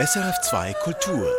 SRF2 0.00 0.74
Kultur. 0.82 1.30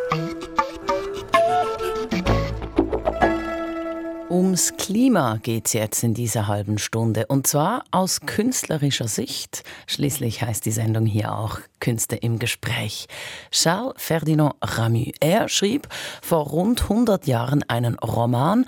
Ums 4.29 4.77
Klima 4.77 5.39
geht 5.43 5.67
es 5.67 5.73
jetzt 5.73 6.03
in 6.03 6.13
dieser 6.13 6.47
halben 6.47 6.77
Stunde 6.77 7.25
und 7.27 7.47
zwar 7.47 7.83
aus 7.91 8.21
künstlerischer 8.21 9.09
Sicht. 9.09 9.65
Schließlich 9.87 10.41
heißt 10.41 10.65
die 10.65 10.71
Sendung 10.71 11.05
hier 11.05 11.35
auch 11.35 11.59
Künste 11.81 12.15
im 12.15 12.39
Gespräch. 12.39 13.07
Charles 13.51 13.95
Ferdinand 13.97 14.53
Ramu, 14.61 15.11
er 15.19 15.49
schrieb 15.49 15.89
vor 16.21 16.47
rund 16.47 16.83
100 16.83 17.27
Jahren 17.27 17.61
einen 17.63 17.95
Roman, 17.95 18.65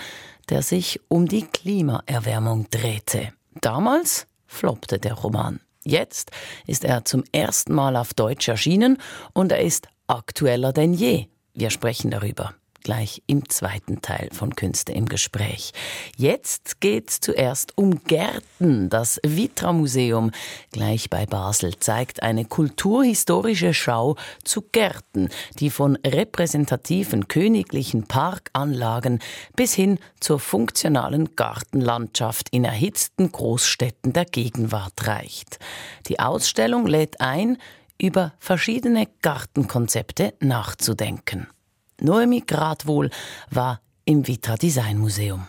der 0.49 0.63
sich 0.63 0.99
um 1.07 1.29
die 1.29 1.43
Klimaerwärmung 1.43 2.69
drehte. 2.71 3.31
Damals 3.61 4.27
floppte 4.47 4.99
der 4.99 5.13
Roman. 5.13 5.61
Jetzt 5.89 6.31
ist 6.65 6.83
er 6.83 7.05
zum 7.05 7.23
ersten 7.31 7.73
Mal 7.73 7.95
auf 7.95 8.13
Deutsch 8.13 8.49
erschienen 8.49 8.97
und 9.33 9.53
er 9.53 9.61
ist 9.61 9.87
aktueller 10.07 10.73
denn 10.73 10.93
je. 10.93 11.27
Wir 11.53 11.69
sprechen 11.69 12.11
darüber 12.11 12.53
gleich 12.87 13.21
im 13.27 13.49
zweiten 13.49 14.01
Teil 14.01 14.29
von 14.31 14.55
Künste 14.55 14.93
im 14.93 15.07
Gespräch. 15.07 15.73
Jetzt 16.15 16.79
geht's 16.79 17.19
zuerst 17.19 17.77
um 17.77 18.01
Gärten. 18.05 18.89
Das 18.89 19.19
Vitra 19.25 19.73
Museum 19.73 20.31
gleich 20.71 21.09
bei 21.09 21.25
Basel 21.25 21.77
zeigt 21.77 22.23
eine 22.23 22.45
kulturhistorische 22.45 23.73
Schau 23.73 24.15
zu 24.45 24.61
Gärten, 24.61 25.27
die 25.59 25.69
von 25.69 25.97
repräsentativen 25.97 27.27
königlichen 27.27 28.07
Parkanlagen 28.07 29.19
bis 29.57 29.73
hin 29.73 29.99
zur 30.21 30.39
funktionalen 30.39 31.35
Gartenlandschaft 31.35 32.47
in 32.51 32.63
erhitzten 32.63 33.33
Großstädten 33.33 34.13
der 34.13 34.23
Gegenwart 34.23 35.07
reicht. 35.07 35.59
Die 36.07 36.21
Ausstellung 36.21 36.87
lädt 36.87 37.19
ein, 37.19 37.57
über 38.01 38.31
verschiedene 38.39 39.09
Gartenkonzepte 39.21 40.35
nachzudenken. 40.39 41.47
Noemi 41.99 42.43
Gradwohl 42.45 43.09
war 43.49 43.81
im 44.05 44.27
Vitra 44.27 44.55
Design 44.55 44.99
Museum. 44.99 45.47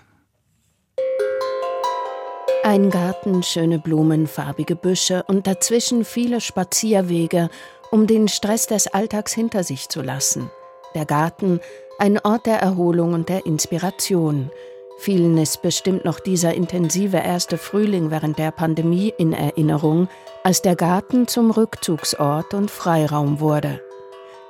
Ein 2.65 2.89
Garten, 2.89 3.43
schöne 3.43 3.79
Blumen, 3.79 4.27
farbige 4.27 4.75
Büsche 4.75 5.25
und 5.25 5.47
dazwischen 5.47 6.07
viele 6.07 6.41
Spazierwege, 6.41 7.51
um 7.91 8.07
den 8.07 8.29
Stress 8.29 8.67
des 8.67 8.87
Alltags 8.87 9.35
hinter 9.35 9.63
sich 9.63 9.91
zu 9.91 10.01
lassen. 10.01 10.51
Der 10.95 11.05
Garten, 11.05 11.61
ein 11.99 12.19
Ort 12.19 12.47
der 12.47 12.61
Erholung 12.61 13.13
und 13.13 13.29
der 13.29 13.45
Inspiration. 13.45 14.51
Vielen 14.99 15.37
ist 15.37 15.61
bestimmt 15.61 16.07
noch 16.07 16.19
dieser 16.19 16.55
intensive 16.55 17.19
erste 17.19 17.59
Frühling 17.59 18.11
während 18.11 18.39
der 18.39 18.53
Pandemie 18.53 19.13
in 19.19 19.35
Erinnerung, 19.35 20.09
als 20.45 20.63
der 20.63 20.77
Garten 20.77 21.29
zum 21.29 21.51
Rückzugsort 21.51 22.55
und 22.55 22.71
Freiraum 22.71 23.39
wurde. 23.39 23.83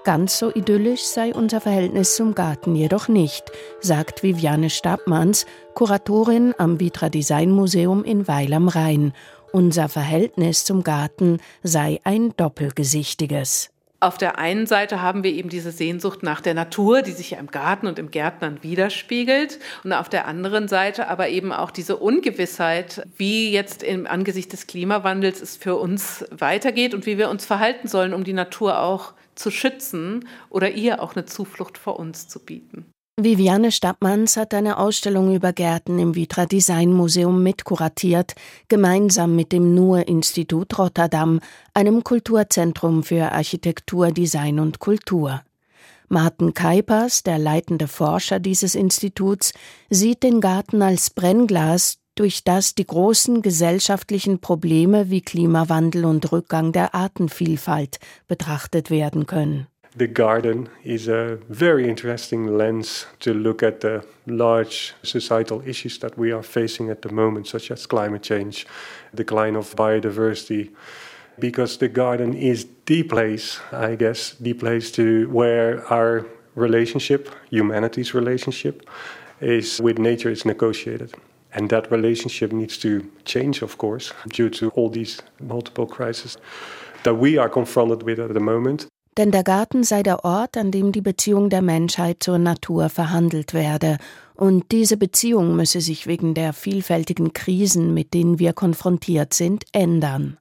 Ganz 0.04 0.38
so 0.38 0.50
idyllisch 0.54 1.02
sei 1.02 1.34
unser 1.34 1.60
Verhältnis 1.60 2.16
zum 2.16 2.34
Garten 2.34 2.74
jedoch 2.74 3.08
nicht, 3.08 3.44
sagt 3.80 4.22
Viviane 4.22 4.70
Stabmanns, 4.70 5.44
Kuratorin 5.74 6.54
am 6.56 6.80
Vitra 6.80 7.08
Design 7.08 7.50
Museum 7.50 8.04
in 8.04 8.26
Weil 8.26 8.52
am 8.54 8.68
Rhein. 8.68 9.12
Unser 9.52 9.88
Verhältnis 9.88 10.64
zum 10.64 10.82
Garten 10.82 11.40
sei 11.62 12.00
ein 12.04 12.34
doppelgesichtiges. 12.36 13.70
Auf 14.00 14.16
der 14.16 14.38
einen 14.38 14.66
Seite 14.66 15.02
haben 15.02 15.24
wir 15.24 15.32
eben 15.32 15.48
diese 15.48 15.72
Sehnsucht 15.72 16.22
nach 16.22 16.40
der 16.40 16.54
Natur, 16.54 17.02
die 17.02 17.10
sich 17.10 17.32
ja 17.32 17.38
im 17.38 17.48
Garten 17.48 17.88
und 17.88 17.98
im 17.98 18.12
Gärtnern 18.12 18.62
widerspiegelt. 18.62 19.58
Und 19.82 19.92
auf 19.92 20.08
der 20.08 20.28
anderen 20.28 20.68
Seite 20.68 21.08
aber 21.08 21.28
eben 21.30 21.52
auch 21.52 21.72
diese 21.72 21.96
Ungewissheit, 21.96 23.04
wie 23.16 23.50
jetzt 23.50 23.82
im 23.82 24.06
Angesicht 24.06 24.52
des 24.52 24.68
Klimawandels 24.68 25.42
es 25.42 25.56
für 25.56 25.74
uns 25.74 26.24
weitergeht 26.30 26.94
und 26.94 27.06
wie 27.06 27.18
wir 27.18 27.28
uns 27.28 27.44
verhalten 27.44 27.88
sollen, 27.88 28.14
um 28.14 28.22
die 28.22 28.34
Natur 28.34 28.80
auch 28.80 29.14
zu 29.38 29.50
schützen 29.50 30.28
oder 30.50 30.70
ihr 30.70 31.02
auch 31.02 31.14
eine 31.14 31.24
Zuflucht 31.24 31.78
vor 31.78 31.98
uns 31.98 32.28
zu 32.28 32.40
bieten. 32.40 32.86
Viviane 33.20 33.72
Stabmanns 33.72 34.36
hat 34.36 34.54
eine 34.54 34.78
Ausstellung 34.78 35.34
über 35.34 35.52
Gärten 35.52 35.98
im 35.98 36.14
Vitra 36.14 36.46
Design 36.46 36.92
Museum 36.92 37.42
mitkuratiert, 37.42 38.36
gemeinsam 38.68 39.34
mit 39.34 39.50
dem 39.50 39.74
NUR-Institut 39.74 40.78
Rotterdam, 40.78 41.40
einem 41.74 42.04
Kulturzentrum 42.04 43.02
für 43.02 43.32
Architektur, 43.32 44.12
Design 44.12 44.60
und 44.60 44.78
Kultur. 44.78 45.42
Martin 46.08 46.54
Kuipers, 46.54 47.24
der 47.24 47.38
leitende 47.38 47.88
Forscher 47.88 48.38
dieses 48.38 48.76
Instituts, 48.76 49.52
sieht 49.90 50.22
den 50.22 50.40
Garten 50.40 50.80
als 50.80 51.10
Brennglas, 51.10 51.97
durch 52.18 52.42
das 52.42 52.74
die 52.74 52.86
großen 52.86 53.42
gesellschaftlichen 53.42 54.40
Probleme 54.40 55.08
wie 55.10 55.20
Klimawandel 55.20 56.04
und 56.04 56.32
Rückgang 56.32 56.72
der 56.72 56.94
Artenvielfalt 56.94 57.98
betrachtet 58.26 58.90
werden 58.90 59.26
können. 59.26 59.68
The 59.96 60.06
garden 60.06 60.68
is 60.84 61.08
a 61.08 61.38
very 61.48 61.88
interesting 61.88 62.46
lens 62.46 63.06
to 63.20 63.32
look 63.32 63.62
at 63.62 63.80
the 63.82 64.00
large 64.26 64.94
societal 65.02 65.62
issues 65.66 65.98
that 66.00 66.16
we 66.16 66.32
are 66.32 66.42
facing 66.42 66.90
at 66.90 67.02
the 67.02 67.12
moment, 67.12 67.46
such 67.46 67.70
as 67.70 67.88
climate 67.88 68.22
change, 68.22 68.66
decline 69.14 69.56
of 69.56 69.74
biodiversity. 69.74 70.70
Because 71.40 71.78
the 71.78 71.88
garden 71.88 72.34
is 72.34 72.66
the 72.86 73.02
place, 73.04 73.60
I 73.72 73.96
guess, 73.96 74.36
the 74.40 74.54
place 74.54 74.90
to 74.92 75.28
where 75.30 75.84
our 75.90 76.26
relationship, 76.54 77.30
humanity's 77.50 78.12
relationship, 78.12 78.82
is 79.40 79.80
with 79.80 79.98
nature 79.98 80.30
is 80.30 80.44
negotiated. 80.44 81.14
And 81.58 81.68
that 81.70 81.90
relationship 81.90 82.52
needs 82.52 82.78
to 82.78 83.00
change, 83.24 83.62
of 83.62 83.78
course, 83.78 84.14
due 84.28 84.48
to 84.50 84.68
all 84.76 84.88
these 84.88 85.20
multiple 85.40 85.86
crises 85.86 86.38
that 87.02 87.18
we 87.18 87.36
are 87.36 87.48
confronted 87.48 88.04
with 88.04 88.20
at 88.20 88.32
the 88.32 88.40
moment. 88.40 88.86
Denn 89.16 89.32
der 89.32 89.42
Garten 89.42 89.82
sei 89.82 90.04
der 90.04 90.24
Ort, 90.24 90.56
an 90.56 90.70
dem 90.70 90.92
die 90.92 91.00
Beziehung 91.00 91.50
der 91.50 91.62
Menschheit 91.62 92.22
zur 92.22 92.38
Natur 92.38 92.88
verhandelt 92.88 93.54
werde, 93.54 93.98
und 94.36 94.70
diese 94.70 94.96
Beziehung 94.96 95.56
müsse 95.56 95.80
sich 95.80 96.06
wegen 96.06 96.34
der 96.34 96.52
vielfältigen 96.52 97.32
Krisen, 97.32 97.92
mit 97.92 98.14
denen 98.14 98.38
wir 98.38 98.52
konfrontiert 98.52 99.34
sind, 99.34 99.64
ändern. 99.72 100.38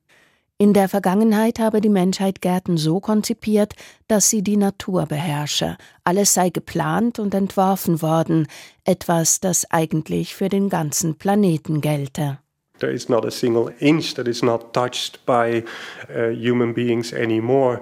In 0.59 0.73
der 0.73 0.89
Vergangenheit 0.89 1.59
habe 1.59 1.81
die 1.81 1.89
Menschheit 1.89 2.41
Gärten 2.41 2.77
so 2.77 2.99
konzipiert, 2.99 3.75
dass 4.07 4.31
sie 4.31 4.41
die 4.41 4.57
Natur 4.57 5.05
beherrsche. 5.05 5.77
Alles 6.03 6.33
sei 6.33 6.49
geplant 6.49 7.19
und 7.19 7.35
entworfen 7.35 8.01
worden, 8.01 8.47
etwas, 8.83 9.39
das 9.39 9.69
eigentlich 9.69 10.33
für 10.33 10.49
den 10.49 10.69
ganzen 10.69 11.15
Planeten 11.15 11.79
gelte. 11.79 12.39
There 12.79 12.91
is 12.91 13.07
not 13.07 13.23
a 13.23 13.29
single 13.29 13.71
inch 13.77 14.15
that 14.15 14.27
is 14.27 14.41
not 14.41 14.73
touched 14.73 15.23
by 15.27 15.63
uh, 16.09 16.31
human 16.31 16.73
beings 16.73 17.13
anymore. 17.13 17.79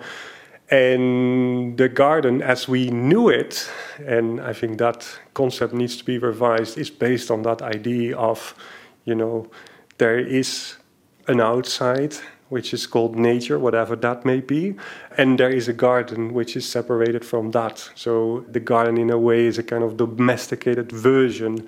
And 0.70 1.78
the 1.78 1.88
garden, 1.88 2.42
as 2.42 2.68
we 2.68 2.90
knew 2.90 3.30
it, 3.30 3.70
and 4.06 4.42
I 4.42 4.54
think 4.54 4.80
that 4.80 5.06
concept 5.34 5.74
needs 5.74 5.98
to 5.98 6.04
be 6.04 6.18
revised, 6.18 6.78
is 6.78 6.92
based 6.92 7.32
on 7.32 7.44
that 7.44 7.62
idea 7.62 8.18
of, 8.18 8.54
you 9.06 9.16
know, 9.16 9.48
there 9.98 10.20
is 10.20 10.76
an 11.28 11.40
outside 11.40 12.16
which 12.50 12.74
is 12.74 12.88
called 12.88 13.16
nature, 13.16 13.58
whatever 13.58 13.96
that 13.96 14.26
may 14.26 14.40
be. 14.40 14.76
And 15.18 15.38
there 15.38 15.50
is 15.50 15.68
a 15.68 15.74
garden 15.74 16.34
which 16.34 16.56
is 16.56 16.66
separated 16.68 17.26
from 17.26 17.52
that. 17.52 17.90
So 17.96 18.46
the 18.52 18.60
garden, 18.60 18.98
in 18.98 19.10
a 19.10 19.18
way, 19.18 19.46
is 19.46 19.58
a 19.58 19.64
kind 19.64 19.84
of 19.84 19.98
domesticated 19.98 20.92
version 20.92 21.68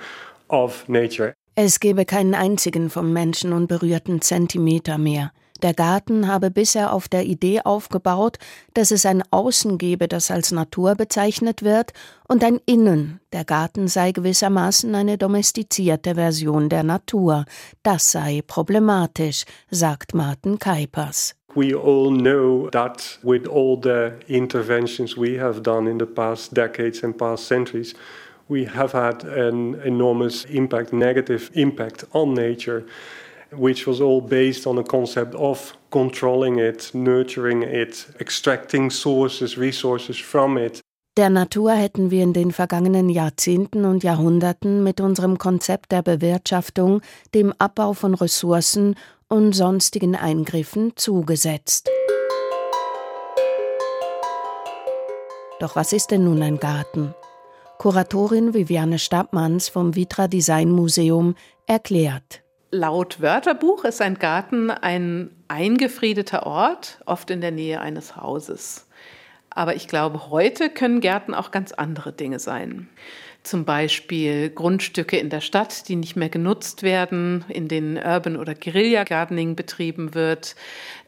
of 0.50 0.88
nature. 0.88 1.34
Es 1.56 1.80
gebe 1.80 2.06
keinen 2.06 2.36
einzigen 2.36 2.92
vom 2.92 3.12
Menschen 3.14 3.52
unberührten 3.52 4.22
Zentimeter 4.22 5.00
mehr. 5.00 5.32
Der 5.64 5.74
Garten 5.74 6.28
habe 6.28 6.52
bisher 6.52 6.94
auf 6.94 7.08
der 7.08 7.26
Idee 7.26 7.62
aufgebaut, 7.64 8.38
dass 8.74 8.92
es 8.92 9.06
ein 9.06 9.24
Außen 9.32 9.78
gebe, 9.78 10.08
das 10.08 10.30
als 10.30 10.52
Natur 10.52 10.96
bezeichnet 10.96 11.64
wird, 11.64 11.94
und 12.28 12.44
ein 12.44 12.60
Innen. 12.66 13.20
Der 13.34 13.46
Garten 13.46 13.88
sei 13.88 14.12
gewissermaßen 14.12 14.94
eine 14.94 15.18
domestizierte 15.18 16.16
Version 16.16 16.70
der 16.70 16.84
Natur. 16.84 17.46
Das 17.84 18.12
sei 18.12 18.42
problematisch, 18.46 19.46
sagt 19.72 20.14
Martin 20.14 20.60
Kuipers. 20.60 21.36
We 21.56 21.76
all 21.76 22.12
know 22.12 22.70
that 22.70 23.18
with 23.24 23.48
all 23.48 23.80
the 23.82 24.12
interventions 24.28 25.18
we 25.18 25.40
have 25.40 25.62
done 25.62 25.90
in 25.90 25.98
the 25.98 26.06
past 26.06 26.54
decades 26.54 27.04
and 27.04 27.18
past 27.18 27.48
centuries, 27.48 27.96
we 28.48 28.66
have 28.66 28.94
had 28.94 29.24
an 29.24 29.76
enormous 29.84 30.46
impact, 30.46 30.94
negative 30.94 31.50
impact 31.54 32.06
on 32.14 32.36
nature. 32.36 32.86
Which 33.52 33.88
was 33.88 34.02
all 34.02 34.22
based 34.22 34.68
on 34.68 34.78
a 34.78 34.84
concept 34.84 35.36
of 35.36 35.78
controlling 35.92 36.60
it, 36.60 36.92
nurturing 36.94 37.64
it, 37.64 38.08
extracting 38.20 38.90
sources, 38.90 39.58
resources 39.58 40.18
from 40.18 40.58
it. 40.58 40.82
Der 41.18 41.32
Natur 41.32 41.72
hätten 41.72 42.12
wir 42.12 42.22
in 42.22 42.34
den 42.34 42.52
vergangenen 42.52 43.10
Jahrzehnten 43.10 43.86
und 43.86 44.04
Jahrhunderten 44.04 44.84
mit 44.84 45.02
unserem 45.02 45.40
Konzept 45.40 45.92
der 45.92 46.04
Bewirtschaftung, 46.04 47.02
dem 47.34 47.54
Abbau 47.58 47.94
von 47.94 48.14
Ressourcen 48.14 48.94
und 49.28 49.54
sonstigen 49.54 50.16
Eingriffen 50.16 50.94
zugesetzt. 50.96 51.90
Doch 55.60 55.76
was 55.76 55.92
ist 55.92 56.12
denn 56.12 56.26
nun 56.26 56.44
ein 56.44 56.60
Garten? 56.60 57.16
Kuratorin 57.80 58.54
Viviane 58.54 59.00
Stabmanns 59.00 59.70
vom 59.70 59.96
Vitra 59.96 60.28
Design 60.28 60.70
Museum 60.70 61.36
erklärt. 61.66 62.44
Laut 62.70 63.22
Wörterbuch 63.22 63.86
ist 63.86 64.02
ein 64.02 64.16
Garten 64.20 64.70
ein 64.72 65.30
eingefriedeter 65.48 66.46
Ort, 66.46 67.00
oft 67.06 67.30
in 67.30 67.42
der 67.42 67.52
Nähe 67.52 67.80
eines 67.80 68.16
Hauses. 68.16 68.88
Aber 69.50 69.76
ich 69.76 69.88
glaube, 69.88 70.30
heute 70.30 70.70
können 70.70 71.00
Gärten 71.00 71.34
auch 71.34 71.52
ganz 71.52 71.72
andere 71.72 72.12
Dinge 72.12 72.40
sein 72.40 72.90
zum 73.48 73.66
Beispiel 73.66 74.50
Grundstücke 74.50 75.18
in 75.18 75.30
der 75.30 75.42
Stadt, 75.42 75.88
die 75.88 75.96
nicht 75.96 76.16
mehr 76.16 76.30
genutzt 76.30 76.84
werden, 76.84 77.46
in 77.48 77.68
denen 77.68 77.98
Urban 77.98 78.36
oder 78.36 78.54
Guerilla 78.54 79.04
Gardening 79.04 79.56
betrieben 79.56 80.14
wird. 80.14 80.56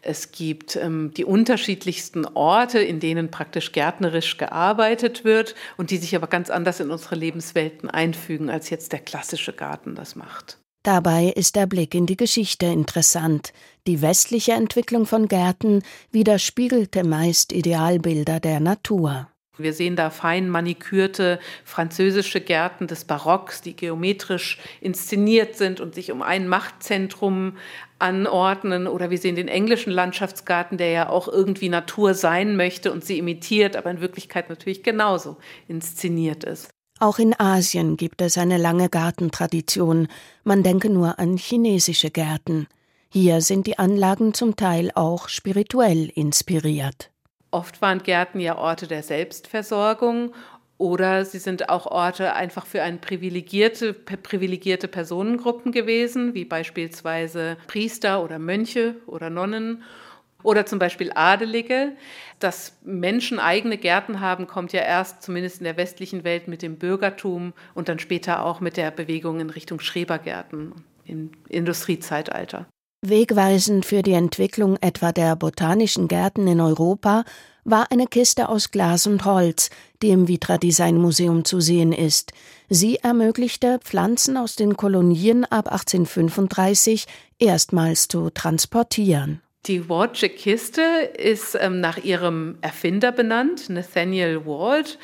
Es 0.01 0.31
gibt 0.31 0.75
ähm, 0.75 1.11
die 1.15 1.25
unterschiedlichsten 1.25 2.25
Orte, 2.25 2.79
in 2.79 3.00
denen 3.00 3.29
praktisch 3.29 3.71
gärtnerisch 3.71 4.38
gearbeitet 4.38 5.25
wird 5.25 5.56
und 5.77 5.91
die 5.91 5.97
sich 5.97 6.15
aber 6.15 6.27
ganz 6.27 6.50
anders 6.50 6.79
in 6.79 6.91
unsere 6.91 7.15
Lebenswelten 7.15 7.89
einfügen, 7.89 8.50
als 8.50 8.69
jetzt 8.69 8.94
der 8.94 9.00
klassische 9.00 9.53
Garten 9.53 9.95
das 9.95 10.15
macht. 10.15 10.57
Dabei 10.84 11.34
ist 11.36 11.58
der 11.58 11.68
Blick 11.68 11.94
in 11.94 12.06
die 12.06 12.16
Geschichte 12.16 12.66
interessant. 12.66 13.52
Die 13.86 14.02
westliche 14.02 14.54
Entwicklung 14.54 15.06
von 15.06 15.28
Gärten 15.28 15.84
widerspiegelte 16.12 17.04
meist 17.04 17.52
Idealbilder 17.52 18.40
der 18.40 18.62
Natur. 18.62 19.28
Wir 19.58 19.74
sehen 19.74 19.98
da 19.98 20.10
fein 20.10 20.50
manikürte 20.50 21.38
französische 21.66 22.40
Gärten 22.40 22.88
des 22.88 23.04
Barocks, 23.04 23.62
die 23.62 23.76
geometrisch 23.76 24.58
inszeniert 24.80 25.58
sind 25.58 25.81
und 25.81 25.96
sich 25.96 26.14
um 26.14 26.22
ein 26.22 26.48
Machtzentrum 26.48 27.58
anordnen. 28.00 28.88
Oder 28.88 29.10
wir 29.10 29.18
sehen 29.18 29.36
den 29.36 29.50
englischen 29.50 29.92
Landschaftsgarten, 29.92 30.78
der 30.78 30.92
ja 30.92 31.10
auch 31.10 31.28
irgendwie 31.28 31.68
Natur 31.68 32.14
sein 32.14 32.56
möchte 32.56 32.94
und 32.94 33.04
sie 33.04 33.18
imitiert, 33.18 33.76
aber 33.76 33.92
in 33.92 34.00
Wirklichkeit 34.00 34.50
natürlich 34.50 34.81
genauso 34.81 35.36
inszeniert 35.68 36.46
ist. 36.46 36.70
Auch 37.01 37.18
in 37.18 37.34
Asien 37.40 37.96
gibt 37.96 38.22
es 38.22 38.38
eine 38.38 38.57
lange 38.57 38.90
Gartentradition. 38.90 40.10
Man 40.44 40.63
denke 40.63 40.90
nur 40.90 41.18
an 41.18 41.38
chinesische 41.38 42.12
Gärten. 42.12 42.68
Hier 43.10 43.40
sind 43.42 43.68
die 43.68 43.80
Anlagen 43.80 44.34
zum 44.34 44.57
Teil 44.57 44.92
auch 44.96 45.30
spirituell 45.30 46.10
inspiriert. 46.13 47.10
Oft 47.51 47.81
waren 47.81 48.04
Gärten 48.04 48.42
ja 48.42 48.57
Orte 48.57 48.86
der 48.86 49.01
Selbstversorgung 49.01 50.34
oder 50.78 51.24
sie 51.24 51.40
sind 51.40 51.69
auch 51.69 51.86
Orte 51.88 52.34
einfach 52.34 52.66
für 52.66 52.84
ein 52.84 53.02
privilegierte, 53.02 53.94
privilegierte 53.94 54.88
Personengruppen 54.88 55.72
gewesen, 55.72 56.34
wie 56.34 56.45
beispielsweise 56.45 57.57
Priester 57.68 58.24
oder 58.24 58.40
Mönche 58.40 58.95
oder 59.07 59.30
Nonnen 59.30 59.84
oder 60.44 60.65
zum 60.65 60.80
Beispiel 60.80 61.12
Adelige. 61.13 61.94
Dass 62.39 62.77
Menschen 62.83 63.39
eigene 63.39 63.77
Gärten 63.77 64.19
haben, 64.21 64.47
kommt 64.47 64.71
ja 64.71 64.81
erst 64.81 65.24
zumindest 65.24 65.59
in 65.59 65.65
der 65.65 65.77
westlichen 65.77 66.24
Welt 66.24 66.47
mit 66.47 66.62
dem 66.62 66.77
Bürgertum 66.77 67.53
und 67.74 67.89
dann 67.89 68.00
später 68.00 68.45
auch 68.45 68.62
mit 68.62 68.77
der 68.77 68.91
Bewegung 68.91 69.39
in 69.39 69.50
Richtung 69.50 69.80
Schrebergärten 69.80 70.74
im 71.06 71.31
Industriezeitalter. 71.50 72.65
Wegweisend 73.01 73.86
für 73.86 74.01
die 74.01 74.13
Entwicklung 74.13 74.77
etwa 74.81 75.12
der 75.12 75.36
botanischen 75.38 76.09
Gärten 76.09 76.47
in 76.47 76.59
Europa 76.59 77.24
war 77.63 77.92
eine 77.92 78.07
Kiste 78.07 78.50
aus 78.50 78.71
Glas 78.71 79.07
und 79.07 79.24
Holz, 79.25 79.69
die 80.01 80.09
im 80.09 80.27
Vitra 80.27 80.57
Design 80.57 80.97
Museum 80.97 81.45
zu 81.45 81.62
sehen 81.62 81.94
ist. 81.94 82.33
Sie 82.68 82.97
ermöglichte, 82.97 83.80
Pflanzen 83.80 84.38
aus 84.38 84.56
den 84.56 84.75
Kolonien 84.75 85.45
ab 85.45 85.69
1835 85.71 87.06
erstmals 87.38 88.07
zu 88.07 88.30
transportieren. 88.31 89.42
Die 89.65 89.89
Waldsche 89.89 90.29
Kiste 90.29 90.81
ist 91.17 91.57
ähm, 91.59 91.81
nach 91.81 91.97
ihrem 91.97 92.57
Erfinder 92.61 93.11
benannt, 93.11 93.69
Nathaniel 93.69 94.45
Wald, 94.45 94.97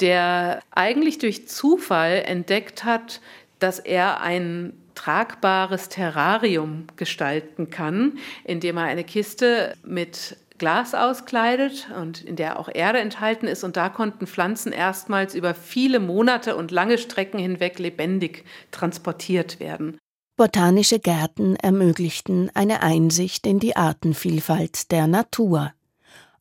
der 0.00 0.60
eigentlich 0.70 1.18
durch 1.18 1.46
Zufall 1.46 2.22
entdeckt 2.24 2.84
hat, 2.84 3.20
dass 3.58 3.78
er 3.78 4.20
ein 4.20 4.72
tragbares 4.94 5.88
Terrarium 5.88 6.86
gestalten 6.96 7.70
kann, 7.70 8.18
indem 8.44 8.78
er 8.78 8.84
eine 8.84 9.04
Kiste 9.04 9.74
mit 9.84 10.36
Glas 10.58 10.94
auskleidet 10.94 11.88
und 11.96 12.24
in 12.24 12.34
der 12.34 12.58
auch 12.58 12.68
Erde 12.72 12.98
enthalten 12.98 13.46
ist. 13.46 13.62
Und 13.62 13.76
da 13.76 13.88
konnten 13.88 14.26
Pflanzen 14.26 14.72
erstmals 14.72 15.34
über 15.34 15.54
viele 15.54 16.00
Monate 16.00 16.56
und 16.56 16.72
lange 16.72 16.98
Strecken 16.98 17.38
hinweg 17.38 17.78
lebendig 17.78 18.44
transportiert 18.72 19.60
werden. 19.60 19.98
Botanische 20.38 21.00
Gärten 21.00 21.56
ermöglichten 21.56 22.48
eine 22.54 22.80
Einsicht 22.80 23.44
in 23.44 23.58
die 23.58 23.74
Artenvielfalt 23.74 24.92
der 24.92 25.08
Natur. 25.08 25.72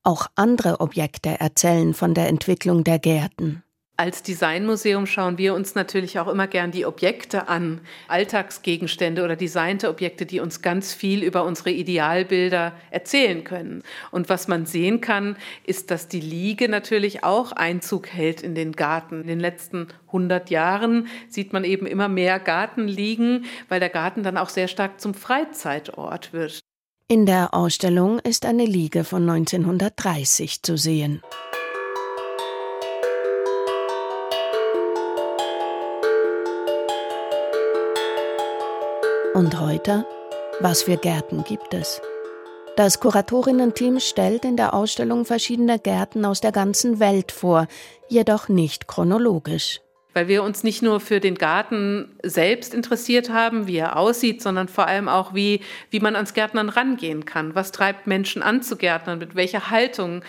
Auch 0.03 0.27
andere 0.35 0.81
Objekte 0.81 1.39
erzählen 1.39 1.95
von 1.95 2.13
der 2.13 2.27
Entwicklung 2.27 2.83
der 2.83 2.99
Gärten. 2.99 3.63
Als 3.99 4.21
Designmuseum 4.21 5.07
schauen 5.07 5.39
wir 5.39 5.55
uns 5.55 5.73
natürlich 5.73 6.19
auch 6.19 6.27
immer 6.27 6.45
gern 6.45 6.69
die 6.69 6.85
Objekte 6.85 7.47
an, 7.47 7.81
Alltagsgegenstände 8.07 9.23
oder 9.23 9.35
designte 9.35 9.89
Objekte, 9.89 10.27
die 10.27 10.39
uns 10.39 10.61
ganz 10.61 10.94
viel 10.94 11.23
über 11.23 11.44
unsere 11.44 11.71
Idealbilder 11.71 12.73
erzählen 12.91 13.44
können. 13.44 13.81
Und 14.11 14.29
was 14.29 14.47
man 14.47 14.67
sehen 14.67 15.01
kann, 15.01 15.35
ist, 15.65 15.89
dass 15.89 16.07
die 16.07 16.19
Liege 16.19 16.69
natürlich 16.69 17.23
auch 17.23 17.53
Einzug 17.53 18.13
hält 18.13 18.41
in 18.41 18.53
den 18.53 18.73
Garten. 18.73 19.21
In 19.21 19.27
den 19.27 19.39
letzten 19.39 19.88
100 20.05 20.51
Jahren 20.51 21.07
sieht 21.27 21.51
man 21.51 21.63
eben 21.63 21.88
immer 21.88 22.07
mehr 22.07 22.39
Gartenliegen, 22.39 23.45
weil 23.67 23.79
der 23.79 23.89
Garten 23.89 24.21
dann 24.21 24.38
auch 24.38 24.50
sehr 24.50 24.67
stark 24.67 25.01
zum 25.01 25.15
Freizeitort 25.15 26.33
wird. 26.33 26.59
In 27.07 27.25
der 27.25 27.55
Ausstellung 27.55 28.19
ist 28.19 28.45
eine 28.45 28.65
Liege 28.65 29.03
von 29.03 29.27
1930 29.27 30.61
zu 30.61 30.77
sehen. 30.77 31.23
Und 39.38 39.60
heute? 39.60 40.04
Was 40.62 40.81
für 40.81 40.98
Gärten 40.98 41.44
gibt 41.44 41.75
es? 41.75 42.01
Das 42.75 43.00
Kuratorinnen-Team 43.00 44.00
stellt 44.00 44.44
in 44.45 44.57
der 44.57 44.74
Ausstellung 44.74 45.25
verschiedene 45.25 45.78
Gärten 45.78 46.25
aus 46.25 46.42
der 46.42 46.51
ganzen 46.51 47.00
Welt 47.00 47.31
vor, 47.31 47.68
jedoch 48.10 48.50
nicht 48.50 48.88
chronologisch. 48.88 49.80
Weil 50.16 50.28
wir 50.28 50.42
uns 50.42 50.63
nicht 50.63 50.81
nur 50.81 51.00
für 51.00 51.19
den 51.19 51.36
Garten 51.36 52.18
selbst 52.24 52.74
interessiert 52.74 53.30
haben, 53.30 53.68
wie 53.68 53.78
er 53.78 53.98
aussieht, 53.98 54.42
sondern 54.42 54.69
vor 54.69 54.88
allem 54.88 55.07
auch, 55.07 55.36
wie, 55.36 55.62
wie 55.92 56.00
man 56.00 56.16
ans 56.16 56.34
Gärtnern 56.34 56.69
rangehen 56.69 57.25
kann. 57.25 57.54
Was 57.54 57.72
treibt 57.72 58.07
Menschen 58.07 58.42
an 58.42 58.63
zu 58.63 58.75
Gärtnern? 58.75 59.19
Mit 59.19 59.36
welcher 59.36 59.69
Haltung 59.69 60.24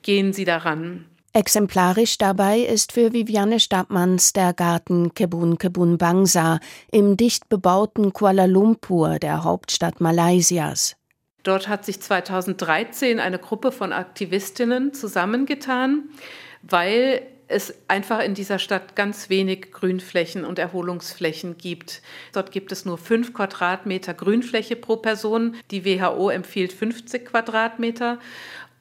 gehen 0.00 0.32
sie 0.32 0.46
daran? 0.46 1.04
Exemplarisch 1.36 2.16
dabei 2.16 2.60
ist 2.60 2.92
für 2.92 3.12
Viviane 3.12 3.58
Stabmanns 3.58 4.32
der 4.32 4.52
Garten 4.52 5.14
Kebun 5.14 5.58
Kebun 5.58 5.98
Bangsa 5.98 6.60
im 6.92 7.16
dicht 7.16 7.48
bebauten 7.48 8.12
Kuala 8.12 8.44
Lumpur, 8.44 9.18
der 9.18 9.42
Hauptstadt 9.42 10.00
Malaysias. 10.00 10.94
Dort 11.42 11.66
hat 11.66 11.84
sich 11.84 12.00
2013 12.00 13.18
eine 13.18 13.40
Gruppe 13.40 13.72
von 13.72 13.92
Aktivistinnen 13.92 14.94
zusammengetan, 14.94 16.04
weil 16.62 17.26
es 17.48 17.74
einfach 17.88 18.20
in 18.20 18.34
dieser 18.34 18.58
Stadt 18.58 18.96
ganz 18.96 19.28
wenig 19.28 19.72
Grünflächen 19.72 20.44
und 20.44 20.58
Erholungsflächen 20.58 21.58
gibt. 21.58 22.00
Dort 22.32 22.52
gibt 22.52 22.72
es 22.72 22.84
nur 22.84 22.96
fünf 22.96 23.34
Quadratmeter 23.34 24.14
Grünfläche 24.14 24.76
pro 24.76 24.96
Person. 24.96 25.56
Die 25.70 25.84
WHO 25.84 26.30
empfiehlt 26.30 26.72
50 26.72 27.26
Quadratmeter. 27.26 28.18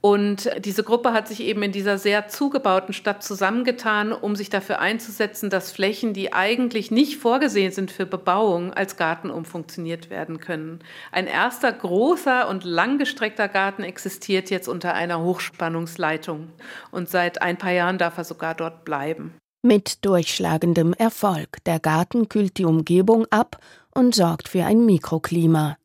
Und 0.06 0.50
diese 0.60 0.84
Gruppe 0.84 1.14
hat 1.14 1.30
sich 1.30 1.40
eben 1.40 1.64
in 1.64 1.72
dieser 1.72 1.98
sehr 1.98 2.28
zugebauten 2.28 2.94
Stadt 2.94 3.24
zusammengetan, 3.24 4.12
um 4.12 4.36
sich 4.36 4.50
dafür 4.50 4.80
einzusetzen, 4.80 5.50
dass 5.50 5.72
Flächen, 5.72 6.14
die 6.14 6.34
eigentlich 6.34 6.92
nicht 6.92 7.16
vorgesehen 7.16 7.72
sind 7.72 7.90
für 7.90 8.06
Bebauung, 8.06 8.74
als 8.74 8.98
Garten 8.98 9.30
umfunktioniert 9.30 10.10
werden 10.10 10.42
können. 10.42 10.80
Ein 11.14 11.26
erster 11.26 11.72
großer 11.72 12.50
und 12.50 12.66
langgestreckter 12.66 13.48
Garten 13.48 13.84
existiert 13.84 14.50
jetzt 14.50 14.68
unter 14.68 14.94
einer 14.94 15.22
Hochspannungsleitung. 15.22 16.50
Und 16.92 17.08
seit 17.08 17.42
ein 17.42 17.58
paar 17.58 17.72
Jahren 17.72 17.98
darf 17.98 18.18
er 18.18 18.26
sogar 18.26 18.56
dort 18.56 18.84
bleiben. 18.84 19.34
Mit 19.62 20.04
durchschlagendem 20.04 20.92
Erfolg. 20.92 21.64
Der 21.66 21.80
Garten 21.80 22.28
kühlt 22.28 22.58
die 22.58 22.66
Umgebung 22.66 23.26
ab 23.30 23.58
und 23.92 24.14
sorgt 24.14 24.50
für 24.50 24.66
ein 24.66 24.86
Mikroklima. 24.86 25.78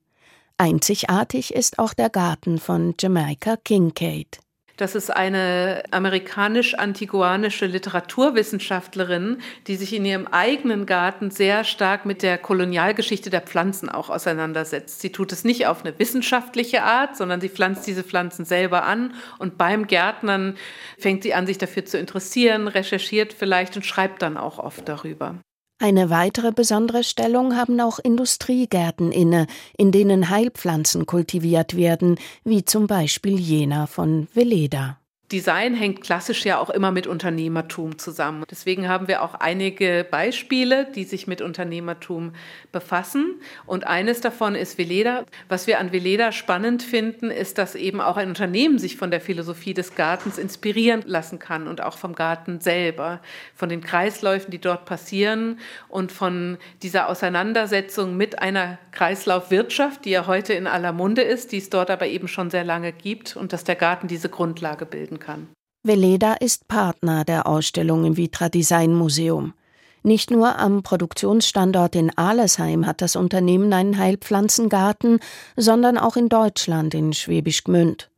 Einzigartig 0.60 1.54
ist 1.54 1.78
auch 1.78 1.94
der 1.94 2.10
Garten 2.10 2.58
von 2.58 2.92
Jamaica 3.00 3.56
Kincaid. 3.56 4.40
Das 4.76 4.96
ist 4.96 5.10
eine 5.10 5.84
amerikanisch-antiguanische 5.92 7.66
Literaturwissenschaftlerin, 7.66 9.38
die 9.68 9.76
sich 9.76 9.92
in 9.92 10.04
ihrem 10.04 10.26
eigenen 10.26 10.84
Garten 10.84 11.30
sehr 11.30 11.62
stark 11.62 12.06
mit 12.06 12.24
der 12.24 12.38
Kolonialgeschichte 12.38 13.30
der 13.30 13.40
Pflanzen 13.40 13.88
auch 13.88 14.10
auseinandersetzt. 14.10 15.00
Sie 15.00 15.10
tut 15.10 15.30
es 15.30 15.44
nicht 15.44 15.66
auf 15.66 15.84
eine 15.84 15.96
wissenschaftliche 15.98 16.82
Art, 16.82 17.16
sondern 17.16 17.40
sie 17.40 17.48
pflanzt 17.48 17.86
diese 17.86 18.02
Pflanzen 18.02 18.44
selber 18.44 18.84
an 18.84 19.14
und 19.38 19.58
beim 19.58 19.86
Gärtnern 19.86 20.56
fängt 20.98 21.22
sie 21.22 21.34
an, 21.34 21.46
sich 21.46 21.58
dafür 21.58 21.84
zu 21.84 21.98
interessieren, 21.98 22.66
recherchiert 22.66 23.32
vielleicht 23.32 23.76
und 23.76 23.86
schreibt 23.86 24.22
dann 24.22 24.36
auch 24.36 24.58
oft 24.58 24.88
darüber. 24.88 25.36
Eine 25.80 26.10
weitere 26.10 26.50
besondere 26.50 27.04
Stellung 27.04 27.56
haben 27.56 27.80
auch 27.80 28.00
Industriegärten 28.00 29.12
inne, 29.12 29.46
in 29.76 29.92
denen 29.92 30.28
Heilpflanzen 30.28 31.06
kultiviert 31.06 31.76
werden, 31.76 32.18
wie 32.42 32.64
zum 32.64 32.88
Beispiel 32.88 33.38
jener 33.38 33.86
von 33.86 34.26
Veleda. 34.34 34.98
Design 35.30 35.74
hängt 35.74 36.00
klassisch 36.00 36.46
ja 36.46 36.58
auch 36.58 36.70
immer 36.70 36.90
mit 36.90 37.06
Unternehmertum 37.06 37.98
zusammen. 37.98 38.44
Deswegen 38.50 38.88
haben 38.88 39.08
wir 39.08 39.22
auch 39.22 39.34
einige 39.34 40.06
Beispiele, 40.10 40.86
die 40.94 41.04
sich 41.04 41.26
mit 41.26 41.42
Unternehmertum 41.42 42.32
befassen. 42.72 43.34
Und 43.66 43.86
eines 43.86 44.22
davon 44.22 44.54
ist 44.54 44.78
Veleda. 44.78 45.26
Was 45.50 45.66
wir 45.66 45.80
an 45.80 45.92
Veleda 45.92 46.32
spannend 46.32 46.82
finden, 46.82 47.30
ist, 47.30 47.58
dass 47.58 47.74
eben 47.74 48.00
auch 48.00 48.16
ein 48.16 48.28
Unternehmen 48.28 48.78
sich 48.78 48.96
von 48.96 49.10
der 49.10 49.20
Philosophie 49.20 49.74
des 49.74 49.94
Gartens 49.94 50.38
inspirieren 50.38 51.02
lassen 51.04 51.38
kann 51.38 51.68
und 51.68 51.82
auch 51.82 51.98
vom 51.98 52.14
Garten 52.14 52.60
selber, 52.60 53.20
von 53.54 53.68
den 53.68 53.82
Kreisläufen, 53.82 54.50
die 54.50 54.60
dort 54.60 54.86
passieren 54.86 55.58
und 55.88 56.10
von 56.10 56.56
dieser 56.82 57.06
Auseinandersetzung 57.06 58.16
mit 58.16 58.38
einer 58.38 58.78
Kreislaufwirtschaft, 58.92 60.06
die 60.06 60.10
ja 60.10 60.26
heute 60.26 60.54
in 60.54 60.66
aller 60.66 60.92
Munde 60.92 61.20
ist, 61.20 61.52
die 61.52 61.58
es 61.58 61.68
dort 61.68 61.90
aber 61.90 62.06
eben 62.06 62.28
schon 62.28 62.48
sehr 62.48 62.64
lange 62.64 62.92
gibt 62.92 63.36
und 63.36 63.52
dass 63.52 63.64
der 63.64 63.76
Garten 63.76 64.08
diese 64.08 64.30
Grundlage 64.30 64.86
bilden 64.86 65.17
kann. 65.18 65.48
Veleda 65.82 66.34
ist 66.34 66.68
Partner 66.68 67.24
der 67.24 67.46
Ausstellung 67.46 68.04
im 68.04 68.16
Vitra 68.16 68.48
Design 68.48 68.94
Museum. 68.94 69.54
Nicht 70.02 70.30
nur 70.30 70.58
am 70.58 70.82
Produktionsstandort 70.82 71.96
in 71.96 72.16
Alesheim 72.16 72.86
hat 72.86 73.02
das 73.02 73.16
Unternehmen 73.16 73.72
einen 73.72 73.98
Heilpflanzengarten, 73.98 75.20
sondern 75.56 75.98
auch 75.98 76.16
in 76.16 76.28
Deutschland, 76.28 76.94
in 76.94 77.12
Schwäbisch 77.12 77.64
Gmünd. 77.64 78.10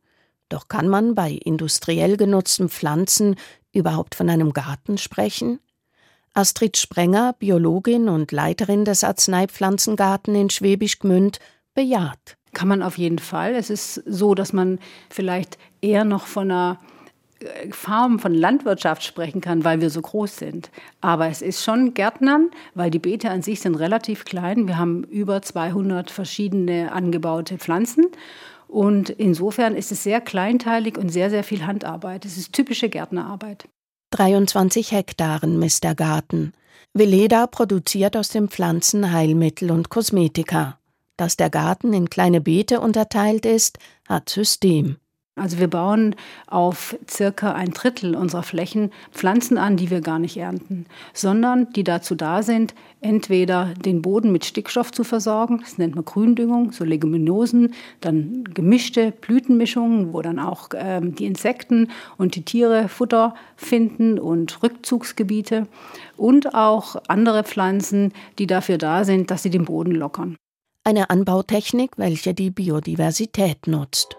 Doch 0.49 0.67
kann 0.67 0.87
man 0.87 1.15
bei 1.15 1.31
industriell 1.31 2.17
genutzten 2.17 2.69
Pflanzen 2.69 3.35
überhaupt 3.73 4.15
von 4.15 4.29
einem 4.29 4.53
Garten 4.53 4.97
sprechen? 4.97 5.59
Astrid 6.33 6.77
Sprenger, 6.77 7.33
Biologin 7.39 8.07
und 8.09 8.31
Leiterin 8.31 8.85
des 8.85 9.03
Arzneipflanzengarten 9.03 10.33
in 10.35 10.49
Schwäbisch 10.49 10.99
Gmünd, 10.99 11.39
bejaht. 11.73 12.37
Kann 12.53 12.67
man 12.67 12.83
auf 12.83 12.97
jeden 12.97 13.19
Fall. 13.19 13.55
Es 13.55 13.69
ist 13.69 13.95
so, 14.05 14.35
dass 14.35 14.53
man 14.53 14.79
vielleicht 15.09 15.57
eher 15.81 16.05
noch 16.05 16.27
von 16.27 16.51
einer 16.51 16.79
äh, 17.39 17.71
Farm 17.71 18.19
von 18.19 18.33
Landwirtschaft 18.33 19.03
sprechen 19.03 19.41
kann, 19.41 19.63
weil 19.63 19.81
wir 19.81 19.89
so 19.89 20.01
groß 20.01 20.37
sind. 20.37 20.69
Aber 21.01 21.27
es 21.27 21.41
ist 21.41 21.63
schon 21.63 21.93
Gärtnern, 21.93 22.51
weil 22.73 22.91
die 22.91 22.99
Beete 22.99 23.29
an 23.29 23.41
sich 23.41 23.61
sind 23.61 23.75
relativ 23.75 24.25
klein. 24.25 24.67
Wir 24.67 24.77
haben 24.77 25.03
über 25.03 25.41
200 25.41 26.11
verschiedene 26.11 26.91
angebaute 26.91 27.57
Pflanzen. 27.57 28.05
Und 28.67 29.09
insofern 29.09 29.75
ist 29.75 29.91
es 29.91 30.03
sehr 30.03 30.21
kleinteilig 30.21 30.97
und 30.97 31.09
sehr, 31.09 31.29
sehr 31.29 31.43
viel 31.43 31.65
Handarbeit. 31.65 32.23
Es 32.23 32.37
ist 32.37 32.53
typische 32.53 32.87
Gärtnerarbeit. 32.87 33.67
23 34.11 34.91
Hektaren 34.91 35.59
misst 35.59 35.83
der 35.83 35.95
Garten. 35.95 36.53
Veleda 36.93 37.47
produziert 37.47 38.17
aus 38.17 38.29
den 38.29 38.49
Pflanzen 38.49 39.11
Heilmittel 39.11 39.71
und 39.71 39.89
Kosmetika. 39.89 40.77
Dass 41.17 41.37
der 41.37 41.49
Garten 41.49 41.93
in 41.93 42.09
kleine 42.09 42.41
Beete 42.41 42.79
unterteilt 42.79 43.45
ist, 43.45 43.77
hat 44.07 44.29
System. 44.29 44.97
Also 45.37 45.59
wir 45.59 45.69
bauen 45.69 46.13
auf 46.47 46.97
circa 47.09 47.53
ein 47.53 47.71
Drittel 47.71 48.15
unserer 48.17 48.43
Flächen 48.43 48.91
Pflanzen 49.13 49.57
an, 49.57 49.77
die 49.77 49.89
wir 49.89 50.01
gar 50.01 50.19
nicht 50.19 50.35
ernten, 50.35 50.85
sondern 51.13 51.71
die 51.71 51.85
dazu 51.85 52.15
da 52.15 52.43
sind, 52.43 52.75
entweder 52.99 53.73
den 53.85 54.01
Boden 54.01 54.33
mit 54.33 54.43
Stickstoff 54.43 54.91
zu 54.91 55.05
versorgen, 55.05 55.59
das 55.61 55.77
nennt 55.77 55.95
man 55.95 56.03
Gründüngung, 56.03 56.73
so 56.73 56.83
Leguminosen, 56.83 57.73
dann 58.01 58.43
gemischte 58.43 59.13
Blütenmischungen, 59.21 60.11
wo 60.11 60.21
dann 60.21 60.37
auch 60.37 60.67
ähm, 60.75 61.15
die 61.15 61.25
Insekten 61.27 61.87
und 62.17 62.35
die 62.35 62.43
Tiere 62.43 62.89
Futter 62.89 63.33
finden 63.55 64.19
und 64.19 64.61
Rückzugsgebiete 64.61 65.67
und 66.17 66.53
auch 66.53 66.97
andere 67.07 67.45
Pflanzen, 67.45 68.11
die 68.37 68.47
dafür 68.47 68.77
da 68.77 69.05
sind, 69.05 69.31
dass 69.31 69.43
sie 69.43 69.49
den 69.49 69.63
Boden 69.63 69.91
lockern. 69.91 70.35
Eine 70.83 71.09
Anbautechnik, 71.09 71.91
welche 71.95 72.33
die 72.33 72.51
Biodiversität 72.51 73.67
nutzt. 73.67 74.17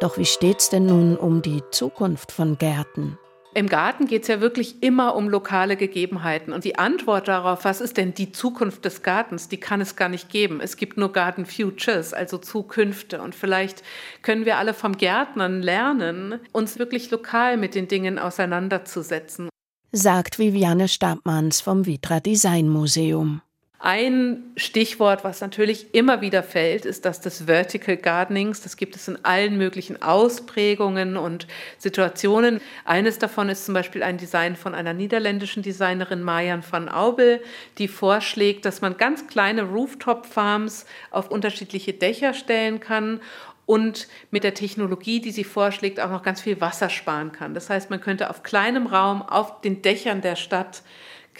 Doch 0.00 0.16
wie 0.16 0.24
steht's 0.24 0.70
denn 0.70 0.86
nun 0.86 1.16
um 1.16 1.42
die 1.42 1.62
Zukunft 1.70 2.32
von 2.32 2.56
Gärten? 2.56 3.18
Im 3.52 3.68
Garten 3.68 4.06
geht 4.06 4.22
es 4.22 4.28
ja 4.28 4.40
wirklich 4.40 4.82
immer 4.82 5.14
um 5.14 5.28
lokale 5.28 5.76
Gegebenheiten. 5.76 6.54
Und 6.54 6.64
die 6.64 6.78
Antwort 6.78 7.28
darauf, 7.28 7.64
was 7.64 7.82
ist 7.82 7.96
denn 7.98 8.14
die 8.14 8.32
Zukunft 8.32 8.84
des 8.84 9.02
Gartens, 9.02 9.48
die 9.48 9.58
kann 9.58 9.80
es 9.80 9.96
gar 9.96 10.08
nicht 10.08 10.30
geben. 10.30 10.60
Es 10.60 10.76
gibt 10.76 10.96
nur 10.96 11.12
Garden 11.12 11.44
Futures, 11.44 12.14
also 12.14 12.38
Zukünfte. 12.38 13.20
Und 13.20 13.34
vielleicht 13.34 13.82
können 14.22 14.46
wir 14.46 14.56
alle 14.56 14.72
vom 14.72 14.96
Gärtnern 14.96 15.60
lernen, 15.60 16.40
uns 16.52 16.78
wirklich 16.78 17.10
lokal 17.10 17.58
mit 17.58 17.74
den 17.74 17.88
Dingen 17.88 18.18
auseinanderzusetzen. 18.18 19.50
Sagt 19.92 20.38
Viviane 20.38 20.88
Stabmanns 20.88 21.60
vom 21.60 21.84
Vitra 21.84 22.20
Design 22.20 22.68
Museum. 22.68 23.42
Ein 23.82 24.52
Stichwort, 24.58 25.24
was 25.24 25.40
natürlich 25.40 25.94
immer 25.94 26.20
wieder 26.20 26.42
fällt, 26.42 26.84
ist 26.84 27.06
das 27.06 27.22
des 27.22 27.46
Vertical 27.46 27.96
Gardenings. 27.96 28.60
Das 28.60 28.76
gibt 28.76 28.94
es 28.94 29.08
in 29.08 29.24
allen 29.24 29.56
möglichen 29.56 30.02
Ausprägungen 30.02 31.16
und 31.16 31.46
Situationen. 31.78 32.60
Eines 32.84 33.18
davon 33.18 33.48
ist 33.48 33.64
zum 33.64 33.72
Beispiel 33.72 34.02
ein 34.02 34.18
Design 34.18 34.54
von 34.54 34.74
einer 34.74 34.92
niederländischen 34.92 35.62
Designerin 35.62 36.22
Marian 36.22 36.62
van 36.70 36.90
Aubel, 36.90 37.42
die 37.78 37.88
vorschlägt, 37.88 38.66
dass 38.66 38.82
man 38.82 38.98
ganz 38.98 39.28
kleine 39.28 39.62
Rooftop-Farms 39.62 40.84
auf 41.10 41.30
unterschiedliche 41.30 41.94
Dächer 41.94 42.34
stellen 42.34 42.80
kann 42.80 43.18
und 43.64 44.08
mit 44.30 44.44
der 44.44 44.52
Technologie, 44.52 45.22
die 45.22 45.30
sie 45.30 45.44
vorschlägt, 45.44 46.00
auch 46.00 46.10
noch 46.10 46.22
ganz 46.22 46.42
viel 46.42 46.60
Wasser 46.60 46.90
sparen 46.90 47.32
kann. 47.32 47.54
Das 47.54 47.70
heißt, 47.70 47.88
man 47.88 48.02
könnte 48.02 48.28
auf 48.28 48.42
kleinem 48.42 48.86
Raum 48.86 49.22
auf 49.22 49.62
den 49.62 49.80
Dächern 49.80 50.20
der 50.20 50.36
Stadt 50.36 50.82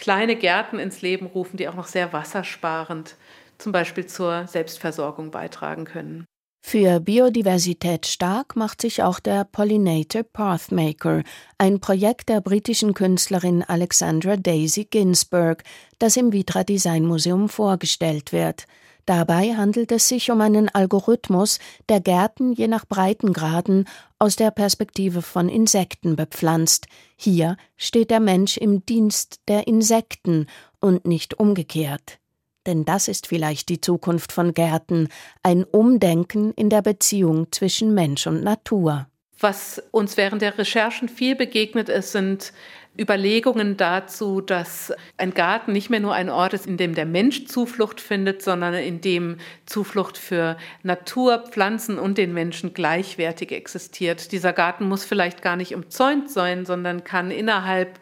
kleine 0.01 0.35
Gärten 0.35 0.79
ins 0.79 1.01
Leben 1.01 1.27
rufen, 1.27 1.55
die 1.55 1.69
auch 1.69 1.75
noch 1.75 1.87
sehr 1.87 2.11
wassersparend 2.11 3.15
zum 3.57 3.71
Beispiel 3.71 4.07
zur 4.07 4.47
Selbstversorgung 4.47 5.31
beitragen 5.31 5.85
können. 5.85 6.25
Für 6.63 6.99
Biodiversität 6.99 8.05
stark 8.05 8.55
macht 8.55 8.81
sich 8.81 9.01
auch 9.01 9.19
der 9.19 9.45
Pollinator 9.45 10.23
Pathmaker, 10.23 11.23
ein 11.57 11.79
Projekt 11.79 12.29
der 12.29 12.41
britischen 12.41 12.93
Künstlerin 12.93 13.63
Alexandra 13.63 14.35
Daisy 14.37 14.85
Ginsberg, 14.85 15.63
das 15.97 16.17
im 16.17 16.31
Vitra 16.33 16.63
Design 16.63 17.05
Museum 17.05 17.49
vorgestellt 17.49 18.31
wird. 18.31 18.65
Dabei 19.05 19.55
handelt 19.55 19.91
es 19.91 20.07
sich 20.07 20.31
um 20.31 20.41
einen 20.41 20.69
Algorithmus, 20.69 21.59
der 21.89 21.99
Gärten 21.99 22.53
je 22.53 22.67
nach 22.67 22.85
Breitengraden 22.85 23.87
aus 24.19 24.35
der 24.35 24.51
Perspektive 24.51 25.21
von 25.21 25.49
Insekten 25.49 26.15
bepflanzt. 26.15 26.87
Hier 27.15 27.57
steht 27.77 28.11
der 28.11 28.19
Mensch 28.19 28.57
im 28.57 28.85
Dienst 28.85 29.41
der 29.47 29.67
Insekten 29.67 30.47
und 30.79 31.05
nicht 31.05 31.39
umgekehrt. 31.39 32.19
Denn 32.67 32.85
das 32.85 33.07
ist 33.07 33.27
vielleicht 33.27 33.69
die 33.69 33.81
Zukunft 33.81 34.31
von 34.31 34.53
Gärten, 34.53 35.09
ein 35.41 35.63
Umdenken 35.63 36.53
in 36.53 36.69
der 36.69 36.83
Beziehung 36.83 37.51
zwischen 37.51 37.95
Mensch 37.95 38.27
und 38.27 38.43
Natur. 38.43 39.07
Was 39.39 39.81
uns 39.89 40.17
während 40.17 40.43
der 40.43 40.55
Recherchen 40.59 41.09
viel 41.09 41.35
begegnet 41.35 41.89
ist, 41.89 42.11
sind 42.11 42.53
Überlegungen 42.99 43.77
dazu, 43.77 44.41
dass 44.41 44.93
ein 45.17 45.33
Garten 45.33 45.71
nicht 45.71 45.89
mehr 45.89 46.01
nur 46.01 46.13
ein 46.13 46.29
Ort 46.29 46.53
ist, 46.53 46.67
in 46.67 46.75
dem 46.75 46.93
der 46.93 47.05
Mensch 47.05 47.45
Zuflucht 47.45 48.01
findet, 48.01 48.41
sondern 48.41 48.73
in 48.73 48.99
dem 48.99 49.37
Zuflucht 49.65 50.17
für 50.17 50.57
Natur, 50.83 51.45
Pflanzen 51.49 51.97
und 51.97 52.17
den 52.17 52.33
Menschen 52.33 52.73
gleichwertig 52.73 53.53
existiert. 53.53 54.31
Dieser 54.33 54.51
Garten 54.51 54.87
muss 54.89 55.05
vielleicht 55.05 55.41
gar 55.41 55.55
nicht 55.55 55.73
umzäunt 55.73 56.29
sein, 56.29 56.65
sondern 56.65 57.03
kann 57.05 57.31
innerhalb 57.31 57.97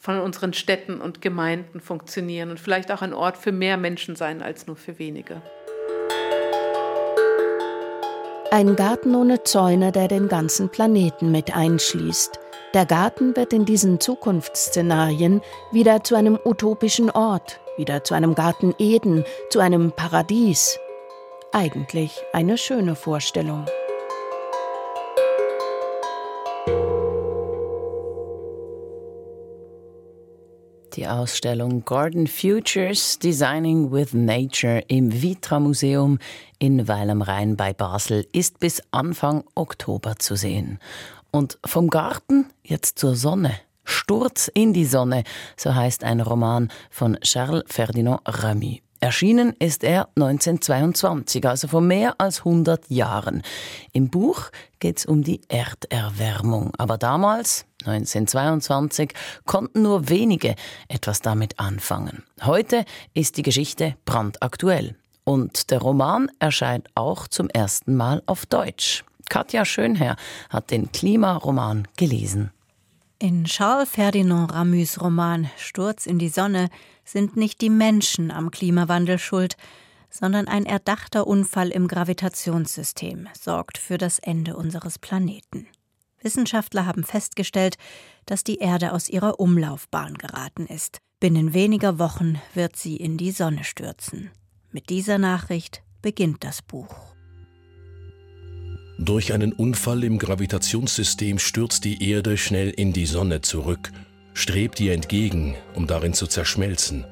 von 0.00 0.18
unseren 0.18 0.52
Städten 0.52 1.00
und 1.00 1.22
Gemeinden 1.22 1.80
funktionieren 1.80 2.50
und 2.50 2.58
vielleicht 2.58 2.90
auch 2.90 3.02
ein 3.02 3.14
Ort 3.14 3.36
für 3.36 3.52
mehr 3.52 3.76
Menschen 3.76 4.16
sein 4.16 4.42
als 4.42 4.66
nur 4.66 4.74
für 4.74 4.98
wenige. 4.98 5.40
Ein 8.50 8.74
Garten 8.74 9.14
ohne 9.14 9.44
Zäune, 9.44 9.92
der 9.92 10.08
den 10.08 10.28
ganzen 10.28 10.68
Planeten 10.68 11.30
mit 11.30 11.56
einschließt. 11.56 12.41
Der 12.74 12.86
Garten 12.86 13.36
wird 13.36 13.52
in 13.52 13.66
diesen 13.66 14.00
Zukunftsszenarien 14.00 15.42
wieder 15.72 16.04
zu 16.04 16.14
einem 16.14 16.38
utopischen 16.42 17.10
Ort, 17.10 17.60
wieder 17.76 18.02
zu 18.02 18.14
einem 18.14 18.34
Garten 18.34 18.74
Eden, 18.78 19.24
zu 19.50 19.60
einem 19.60 19.92
Paradies. 19.92 20.78
Eigentlich 21.52 22.22
eine 22.32 22.56
schöne 22.56 22.94
Vorstellung. 22.94 23.66
Die 30.94 31.06
Ausstellung 31.06 31.84
Garden 31.84 32.26
Futures 32.26 33.18
Designing 33.18 33.92
with 33.92 34.14
Nature 34.14 34.82
im 34.88 35.22
Vitra 35.22 35.60
Museum 35.60 36.18
in 36.58 36.88
Weil 36.88 37.10
am 37.10 37.20
Rhein 37.20 37.56
bei 37.56 37.74
Basel 37.74 38.26
ist 38.32 38.60
bis 38.60 38.82
Anfang 38.92 39.44
Oktober 39.54 40.16
zu 40.18 40.36
sehen. 40.36 40.78
Und 41.32 41.58
vom 41.64 41.88
Garten 41.88 42.46
jetzt 42.62 42.98
zur 42.98 43.16
Sonne. 43.16 43.52
Sturz 43.84 44.48
in 44.52 44.72
die 44.72 44.84
Sonne, 44.84 45.24
so 45.56 45.74
heißt 45.74 46.04
ein 46.04 46.20
Roman 46.20 46.70
von 46.90 47.18
Charles 47.22 47.64
Ferdinand 47.66 48.20
Ramy. 48.26 48.82
Erschienen 49.00 49.56
ist 49.58 49.82
er 49.82 50.08
1922, 50.14 51.44
also 51.48 51.66
vor 51.66 51.80
mehr 51.80 52.14
als 52.18 52.40
100 52.40 52.88
Jahren. 52.88 53.42
Im 53.92 54.10
Buch 54.10 54.50
geht 54.78 54.98
es 54.98 55.06
um 55.06 55.24
die 55.24 55.40
Erderwärmung. 55.48 56.70
Aber 56.78 56.98
damals, 56.98 57.66
1922, 57.84 59.12
konnten 59.44 59.82
nur 59.82 60.08
wenige 60.08 60.54
etwas 60.86 61.20
damit 61.20 61.58
anfangen. 61.58 62.22
Heute 62.44 62.84
ist 63.12 63.38
die 63.38 63.42
Geschichte 63.42 63.96
brandaktuell. 64.04 64.94
Und 65.24 65.70
der 65.70 65.80
Roman 65.80 66.30
erscheint 66.38 66.88
auch 66.94 67.26
zum 67.26 67.48
ersten 67.48 67.96
Mal 67.96 68.22
auf 68.26 68.46
Deutsch. 68.46 69.04
Katja 69.32 69.64
Schönherr 69.64 70.16
hat 70.50 70.70
den 70.70 70.92
Klimaroman 70.92 71.88
gelesen. 71.96 72.50
In 73.18 73.44
Charles 73.44 73.88
Ferdinand 73.88 74.52
Ramys 74.52 75.00
Roman 75.00 75.48
Sturz 75.56 76.04
in 76.04 76.18
die 76.18 76.28
Sonne 76.28 76.68
sind 77.02 77.34
nicht 77.34 77.62
die 77.62 77.70
Menschen 77.70 78.30
am 78.30 78.50
Klimawandel 78.50 79.18
schuld, 79.18 79.56
sondern 80.10 80.48
ein 80.48 80.66
erdachter 80.66 81.26
Unfall 81.26 81.70
im 81.70 81.88
Gravitationssystem 81.88 83.26
sorgt 83.32 83.78
für 83.78 83.96
das 83.96 84.18
Ende 84.18 84.54
unseres 84.54 84.98
Planeten. 84.98 85.66
Wissenschaftler 86.20 86.84
haben 86.84 87.02
festgestellt, 87.02 87.78
dass 88.26 88.44
die 88.44 88.58
Erde 88.58 88.92
aus 88.92 89.08
ihrer 89.08 89.40
Umlaufbahn 89.40 90.12
geraten 90.18 90.66
ist. 90.66 90.98
Binnen 91.20 91.54
weniger 91.54 91.98
Wochen 91.98 92.38
wird 92.52 92.76
sie 92.76 92.96
in 92.98 93.16
die 93.16 93.30
Sonne 93.30 93.64
stürzen. 93.64 94.30
Mit 94.72 94.90
dieser 94.90 95.16
Nachricht 95.16 95.82
beginnt 96.02 96.44
das 96.44 96.60
Buch. 96.60 97.11
Durch 99.04 99.32
einen 99.32 99.52
Unfall 99.52 100.04
im 100.04 100.16
Gravitationssystem 100.16 101.40
stürzt 101.40 101.82
die 101.82 102.08
Erde 102.08 102.36
schnell 102.36 102.70
in 102.70 102.92
die 102.92 103.06
Sonne 103.06 103.40
zurück, 103.40 103.90
strebt 104.32 104.78
ihr 104.78 104.92
entgegen, 104.92 105.56
um 105.74 105.88
darin 105.88 106.14
zu 106.14 106.28
zerschmelzen. 106.28 107.04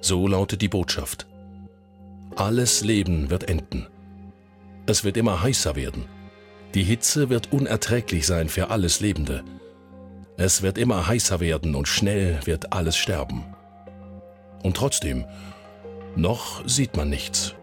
So 0.00 0.26
lautet 0.26 0.62
die 0.62 0.68
Botschaft. 0.68 1.28
Alles 2.34 2.82
Leben 2.82 3.30
wird 3.30 3.48
enden. 3.48 3.86
Es 4.86 5.04
wird 5.04 5.16
immer 5.16 5.40
heißer 5.40 5.76
werden. 5.76 6.06
Die 6.74 6.82
Hitze 6.82 7.30
wird 7.30 7.52
unerträglich 7.52 8.26
sein 8.26 8.48
für 8.48 8.70
alles 8.70 8.98
Lebende. 8.98 9.44
Es 10.36 10.62
wird 10.62 10.76
immer 10.76 11.06
heißer 11.06 11.38
werden 11.38 11.76
und 11.76 11.86
schnell 11.86 12.40
wird 12.46 12.72
alles 12.72 12.96
sterben. 12.96 13.44
Und 14.64 14.76
trotzdem, 14.76 15.24
noch 16.16 16.66
sieht 16.66 16.96
man 16.96 17.08
nichts. 17.08 17.54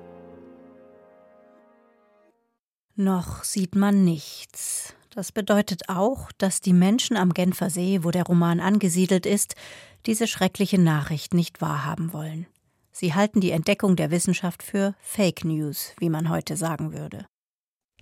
Noch 2.96 3.44
sieht 3.44 3.76
man 3.76 4.06
nichts. 4.06 4.94
Das 5.10 5.32
bedeutet 5.32 5.90
auch, 5.90 6.32
dass 6.38 6.62
die 6.62 6.74
Menschen 6.74 7.18
am 7.18 7.34
Genfer 7.34 7.70
See, 7.70 8.04
wo 8.04 8.12
der 8.12 8.24
Roman 8.24 8.60
angesiedelt 8.60 9.26
ist, 9.26 9.56
diese 10.06 10.28
schreckliche 10.28 10.80
Nachricht 10.80 11.34
nicht 11.34 11.62
wahrhaben 11.62 12.14
wollen. 12.14 12.48
Sie 12.92 13.14
halten 13.14 13.42
die 13.42 13.52
Entdeckung 13.52 13.98
der 13.98 14.12
Wissenschaft 14.12 14.64
für 14.64 14.96
Fake 15.02 15.44
News, 15.44 15.94
wie 16.00 16.10
man 16.10 16.30
heute 16.30 16.56
sagen 16.56 16.94
würde. 16.94 17.26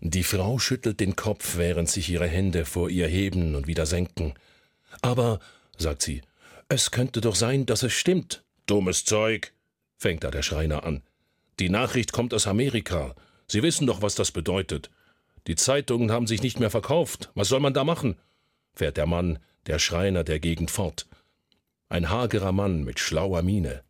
Die 0.02 0.24
Frau 0.24 0.60
schüttelt 0.60 1.00
den 1.00 1.16
Kopf, 1.16 1.58
während 1.58 1.90
sich 1.90 2.10
ihre 2.10 2.28
Hände 2.28 2.66
vor 2.66 2.90
ihr 2.90 3.08
heben 3.08 3.56
und 3.56 3.66
wieder 3.66 3.88
senken. 3.88 4.34
Aber, 5.02 5.40
sagt 5.78 6.04
sie, 6.04 6.22
es 6.70 6.92
könnte 6.92 7.22
doch 7.22 7.36
sein, 7.36 7.66
dass 7.66 7.82
es 7.82 7.94
stimmt. 7.94 8.44
Dummes 8.68 9.06
Zeug, 9.06 9.54
fängt 9.98 10.24
da 10.24 10.30
der 10.30 10.44
Schreiner 10.44 10.84
an. 10.84 11.02
Die 11.60 11.70
Nachricht 11.70 12.12
kommt 12.12 12.34
aus 12.34 12.48
Amerika. 12.48 13.16
Sie 13.54 13.62
wissen 13.62 13.86
doch, 13.86 14.02
was 14.02 14.16
das 14.16 14.32
bedeutet. 14.32 14.90
Die 15.46 15.56
Zeitungen 15.56 16.12
haben 16.12 16.26
sich 16.26 16.42
nicht 16.42 16.60
mehr 16.60 16.72
verkauft. 16.72 17.30
Was 17.36 17.50
soll 17.50 17.60
man 17.60 17.76
da 17.76 17.84
machen? 17.84 18.16
fährt 18.74 18.98
der 18.98 19.06
Mann, 19.06 19.38
der 19.68 19.78
Schreiner 19.78 20.24
der 20.24 20.40
Gegend 20.40 20.72
fort. 20.72 21.06
Ein 21.88 22.10
hagerer 22.10 22.52
Mann 22.52 22.84
mit 22.84 23.00
schlauer 23.00 23.44
Miene. 23.44 23.84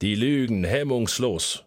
Die 0.00 0.16
lügen 0.16 0.64
hemmungslos. 0.64 1.62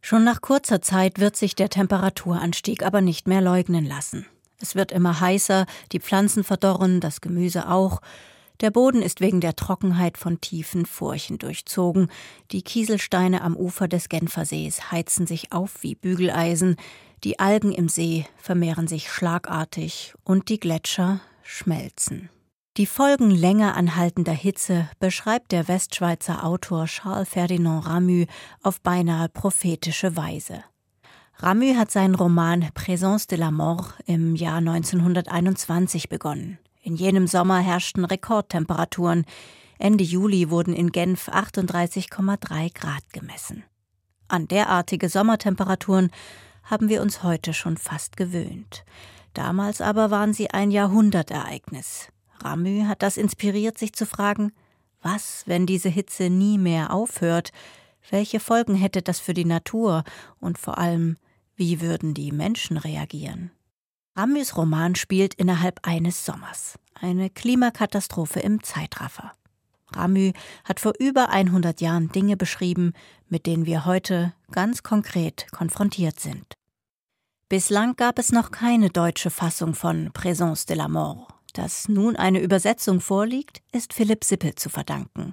Schon 0.00 0.24
nach 0.24 0.40
kurzer 0.40 0.82
Zeit 0.82 1.20
wird 1.20 1.36
sich 1.36 1.54
der 1.54 1.68
Temperaturanstieg 1.68 2.82
aber 2.82 3.00
nicht 3.00 3.28
mehr 3.28 3.40
leugnen 3.40 3.86
lassen. 3.86 4.26
Es 4.60 4.74
wird 4.74 4.90
immer 4.90 5.20
heißer, 5.20 5.66
die 5.92 6.00
Pflanzen 6.00 6.42
verdorren, 6.42 7.00
das 7.00 7.20
Gemüse 7.20 7.68
auch. 7.68 8.00
Der 8.60 8.72
Boden 8.72 9.02
ist 9.02 9.20
wegen 9.20 9.40
der 9.40 9.54
Trockenheit 9.54 10.18
von 10.18 10.40
tiefen 10.40 10.84
Furchen 10.84 11.38
durchzogen. 11.38 12.10
Die 12.50 12.62
Kieselsteine 12.62 13.42
am 13.42 13.56
Ufer 13.56 13.86
des 13.86 14.08
Genfersees 14.08 14.90
heizen 14.90 15.28
sich 15.28 15.52
auf 15.52 15.82
wie 15.82 15.94
Bügeleisen. 15.94 16.76
Die 17.22 17.38
Algen 17.38 17.70
im 17.70 17.88
See 17.88 18.26
vermehren 18.36 18.88
sich 18.88 19.10
schlagartig 19.10 20.14
und 20.24 20.48
die 20.48 20.58
Gletscher 20.58 21.20
schmelzen. 21.42 22.30
Die 22.76 22.86
Folgen 22.86 23.30
länger 23.30 23.76
anhaltender 23.76 24.32
Hitze 24.32 24.88
beschreibt 24.98 25.52
der 25.52 25.68
Westschweizer 25.68 26.44
Autor 26.44 26.86
Charles 26.86 27.28
Ferdinand 27.28 27.86
Ramü 27.86 28.26
auf 28.62 28.80
beinahe 28.80 29.28
prophetische 29.28 30.16
Weise. 30.16 30.64
Ramü 31.36 31.74
hat 31.74 31.92
seinen 31.92 32.16
Roman 32.16 32.68
Présence 32.74 33.28
de 33.28 33.38
la 33.38 33.52
Mort 33.52 33.94
im 34.06 34.34
Jahr 34.34 34.58
1921 34.58 36.08
begonnen. 36.08 36.58
In 36.82 36.96
jenem 36.96 37.26
Sommer 37.26 37.58
herrschten 37.58 38.04
Rekordtemperaturen. 38.04 39.24
Ende 39.78 40.04
Juli 40.04 40.50
wurden 40.50 40.74
in 40.74 40.90
Genf 40.90 41.28
38,3 41.28 42.74
Grad 42.74 43.12
gemessen. 43.12 43.64
An 44.28 44.48
derartige 44.48 45.08
Sommertemperaturen 45.08 46.10
haben 46.64 46.88
wir 46.88 47.00
uns 47.00 47.22
heute 47.22 47.54
schon 47.54 47.76
fast 47.76 48.16
gewöhnt. 48.16 48.84
Damals 49.34 49.80
aber 49.80 50.10
waren 50.10 50.32
sie 50.32 50.50
ein 50.50 50.70
Jahrhundertereignis. 50.70 52.08
Ramü 52.40 52.84
hat 52.84 53.02
das 53.02 53.16
inspiriert, 53.16 53.78
sich 53.78 53.92
zu 53.92 54.06
fragen, 54.06 54.52
was, 55.00 55.44
wenn 55.46 55.66
diese 55.66 55.88
Hitze 55.88 56.28
nie 56.28 56.58
mehr 56.58 56.92
aufhört? 56.92 57.52
Welche 58.10 58.40
Folgen 58.40 58.74
hätte 58.74 59.02
das 59.02 59.20
für 59.20 59.34
die 59.34 59.44
Natur 59.44 60.04
und 60.40 60.58
vor 60.58 60.78
allem, 60.78 61.16
wie 61.56 61.80
würden 61.80 62.14
die 62.14 62.32
Menschen 62.32 62.76
reagieren? 62.76 63.50
Ramüs 64.18 64.56
Roman 64.56 64.96
spielt 64.96 65.34
innerhalb 65.34 65.86
eines 65.86 66.26
Sommers. 66.26 66.76
Eine 66.92 67.30
Klimakatastrophe 67.30 68.40
im 68.40 68.64
Zeitraffer. 68.64 69.30
Ramü 69.92 70.32
hat 70.64 70.80
vor 70.80 70.94
über 70.98 71.28
100 71.28 71.80
Jahren 71.80 72.08
Dinge 72.08 72.36
beschrieben, 72.36 72.94
mit 73.28 73.46
denen 73.46 73.64
wir 73.64 73.84
heute 73.84 74.34
ganz 74.50 74.82
konkret 74.82 75.46
konfrontiert 75.52 76.18
sind. 76.18 76.54
Bislang 77.48 77.94
gab 77.94 78.18
es 78.18 78.32
noch 78.32 78.50
keine 78.50 78.90
deutsche 78.90 79.30
Fassung 79.30 79.74
von 79.74 80.10
Présence 80.12 80.66
de 80.66 80.76
la 80.76 80.88
Mort. 80.88 81.32
Dass 81.52 81.88
nun 81.88 82.16
eine 82.16 82.40
Übersetzung 82.40 83.00
vorliegt, 83.00 83.62
ist 83.70 83.94
Philipp 83.94 84.24
Sippel 84.24 84.56
zu 84.56 84.68
verdanken. 84.68 85.32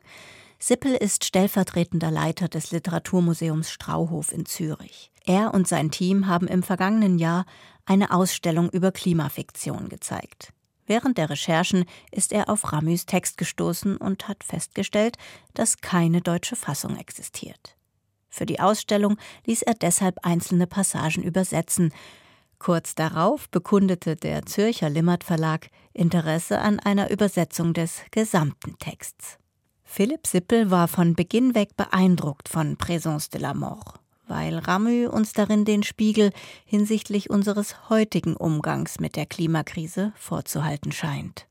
Sippel 0.59 0.93
ist 0.93 1.25
stellvertretender 1.25 2.11
Leiter 2.11 2.49
des 2.49 2.69
Literaturmuseums 2.69 3.71
Strauhof 3.71 4.31
in 4.31 4.45
Zürich. 4.45 5.11
Er 5.25 5.53
und 5.53 5.67
sein 5.67 5.91
Team 5.91 6.27
haben 6.27 6.47
im 6.47 6.63
vergangenen 6.63 7.17
Jahr 7.17 7.45
eine 7.85 8.11
Ausstellung 8.11 8.69
über 8.69 8.91
Klimafiktion 8.91 9.89
gezeigt. 9.89 10.53
Während 10.87 11.17
der 11.17 11.29
Recherchen 11.29 11.85
ist 12.11 12.31
er 12.31 12.49
auf 12.49 12.71
Ramys 12.71 13.05
Text 13.05 13.37
gestoßen 13.37 13.97
und 13.97 14.27
hat 14.27 14.43
festgestellt, 14.43 15.17
dass 15.53 15.81
keine 15.81 16.21
deutsche 16.21 16.55
Fassung 16.55 16.97
existiert. 16.97 17.75
Für 18.29 18.45
die 18.45 18.59
Ausstellung 18.59 19.17
ließ 19.45 19.63
er 19.63 19.73
deshalb 19.73 20.19
einzelne 20.23 20.67
Passagen 20.67 21.23
übersetzen, 21.23 21.91
Kurz 22.59 22.95
darauf 22.95 23.49
bekundete 23.49 24.15
der 24.15 24.45
Zürcher 24.45 24.89
Limmert 24.89 25.23
Verlag 25.23 25.69
Interesse 25.93 26.59
an 26.59 26.79
einer 26.79 27.11
Übersetzung 27.11 27.73
des 27.73 28.01
gesamten 28.11 28.77
Texts. 28.79 29.37
Philipp 29.83 30.25
Sippel 30.25 30.71
war 30.71 30.87
von 30.87 31.15
Beginn 31.15 31.53
weg 31.53 31.77
beeindruckt 31.77 32.49
von 32.49 32.77
Présence 32.77 33.29
de 33.29 33.39
la 33.39 33.53
Mort, 33.53 33.99
weil 34.27 34.57
Ramü 34.57 35.07
uns 35.07 35.33
darin 35.33 35.65
den 35.65 35.83
Spiegel 35.83 36.31
hinsichtlich 36.65 37.29
unseres 37.29 37.89
heutigen 37.89 38.35
Umgangs 38.35 38.99
mit 38.99 39.15
der 39.15 39.25
Klimakrise 39.25 40.13
vorzuhalten 40.15 40.91
scheint. 40.91 41.47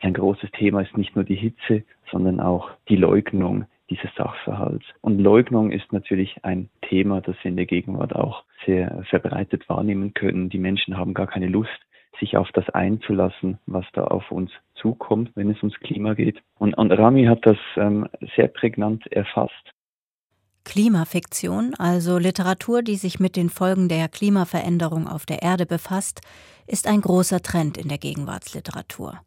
Ein 0.00 0.14
großes 0.14 0.50
Thema 0.52 0.82
ist 0.82 0.96
nicht 0.96 1.16
nur 1.16 1.24
die 1.24 1.36
Hitze, 1.36 1.84
sondern 2.10 2.40
auch 2.40 2.70
die 2.88 2.96
Leugnung 2.96 3.64
dieses 3.90 4.10
Sachverhalts. 4.16 4.84
Und 5.00 5.18
Leugnung 5.18 5.70
ist 5.70 5.92
natürlich 5.92 6.44
ein 6.44 6.68
Thema, 6.82 7.20
das 7.20 7.36
wir 7.42 7.50
in 7.50 7.56
der 7.56 7.66
Gegenwart 7.66 8.14
auch 8.14 8.44
sehr 8.64 9.04
verbreitet 9.08 9.68
wahrnehmen 9.68 10.12
können. 10.14 10.48
Die 10.48 10.58
Menschen 10.58 10.96
haben 10.96 11.14
gar 11.14 11.26
keine 11.26 11.48
Lust, 11.48 11.70
sich 12.18 12.36
auf 12.36 12.50
das 12.52 12.68
einzulassen, 12.70 13.58
was 13.66 13.84
da 13.92 14.04
auf 14.04 14.30
uns 14.30 14.50
zukommt, 14.74 15.30
wenn 15.34 15.50
es 15.50 15.58
ums 15.58 15.78
Klima 15.80 16.14
geht. 16.14 16.42
Und, 16.58 16.74
und 16.74 16.90
Rami 16.90 17.24
hat 17.24 17.46
das 17.46 17.58
ähm, 17.76 18.08
sehr 18.34 18.48
prägnant 18.48 19.06
erfasst. 19.12 19.72
Klimafiktion, 20.66 21.74
also 21.76 22.18
Literatur, 22.18 22.82
die 22.82 22.96
sich 22.96 23.20
mit 23.20 23.36
den 23.36 23.50
Folgen 23.50 23.88
der 23.88 24.08
Klimaveränderung 24.08 25.06
auf 25.06 25.24
der 25.24 25.40
Erde 25.40 25.64
befasst, 25.64 26.20
ist 26.66 26.88
ein 26.88 27.00
großer 27.00 27.40
Trend 27.40 27.78
in 27.78 27.88
der 27.88 27.98
Gegenwartsliteratur. 27.98 29.20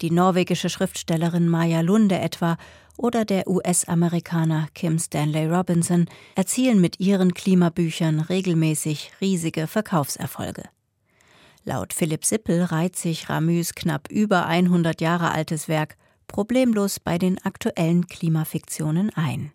Die 0.00 0.12
norwegische 0.12 0.70
Schriftstellerin 0.70 1.48
Maya 1.48 1.80
Lunde 1.80 2.18
etwa 2.18 2.56
oder 2.96 3.24
der 3.24 3.48
US-Amerikaner 3.48 4.68
Kim 4.72 5.00
Stanley 5.00 5.46
Robinson 5.46 6.06
erzielen 6.36 6.80
mit 6.80 7.00
ihren 7.00 7.34
Klimabüchern 7.34 8.20
regelmäßig 8.20 9.10
riesige 9.20 9.66
Verkaufserfolge. 9.66 10.62
Laut 11.64 11.92
Philipp 11.92 12.24
Sippel 12.24 12.62
reiht 12.62 12.94
sich 12.94 13.28
Ramüs 13.28 13.74
knapp 13.74 14.10
über 14.10 14.46
100 14.46 15.00
Jahre 15.00 15.32
altes 15.32 15.66
Werk 15.68 15.96
problemlos 16.28 17.00
bei 17.00 17.18
den 17.18 17.36
aktuellen 17.44 18.06
Klimafiktionen 18.06 19.10
ein. 19.16 19.50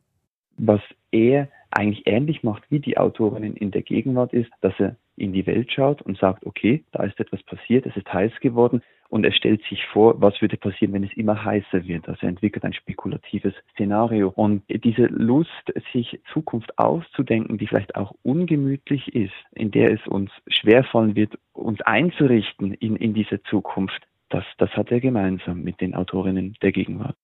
Was 0.57 0.81
er 1.13 1.47
eigentlich 1.71 2.05
ähnlich 2.05 2.43
macht, 2.43 2.63
wie 2.69 2.79
die 2.79 2.97
Autorin 2.97 3.55
in 3.55 3.71
der 3.71 3.81
Gegenwart 3.81 4.33
ist, 4.33 4.51
dass 4.61 4.73
er 4.79 4.95
in 5.15 5.33
die 5.33 5.45
Welt 5.45 5.71
schaut 5.71 6.01
und 6.01 6.17
sagt, 6.17 6.45
okay, 6.45 6.83
da 6.91 7.03
ist 7.03 7.19
etwas 7.19 7.41
passiert, 7.43 7.85
es 7.85 7.95
ist 7.95 8.11
heiß 8.11 8.31
geworden 8.41 8.81
und 9.09 9.25
er 9.25 9.31
stellt 9.31 9.61
sich 9.69 9.85
vor, 9.93 10.19
was 10.19 10.41
würde 10.41 10.57
passieren, 10.57 10.91
wenn 10.93 11.03
es 11.03 11.13
immer 11.15 11.45
heißer 11.45 11.85
wird. 11.85 12.09
Also 12.09 12.21
er 12.23 12.29
entwickelt 12.29 12.65
ein 12.65 12.73
spekulatives 12.73 13.53
Szenario. 13.73 14.33
Und 14.35 14.63
diese 14.67 15.05
Lust, 15.05 15.71
sich 15.93 16.19
Zukunft 16.33 16.79
auszudenken, 16.79 17.59
die 17.59 17.67
vielleicht 17.67 17.95
auch 17.95 18.15
ungemütlich 18.23 19.13
ist, 19.13 19.33
in 19.51 19.69
der 19.69 19.91
es 19.91 19.99
uns 20.07 20.31
schwerfallen 20.47 21.15
wird, 21.15 21.37
uns 21.51 21.79
einzurichten 21.81 22.73
in, 22.73 22.95
in 22.95 23.13
diese 23.13 23.43
Zukunft, 23.43 24.01
das, 24.29 24.45
das 24.57 24.71
hat 24.71 24.89
er 24.89 24.99
gemeinsam 24.99 25.61
mit 25.61 25.79
den 25.79 25.93
Autorinnen 25.93 26.55
der 26.63 26.71
Gegenwart. 26.71 27.15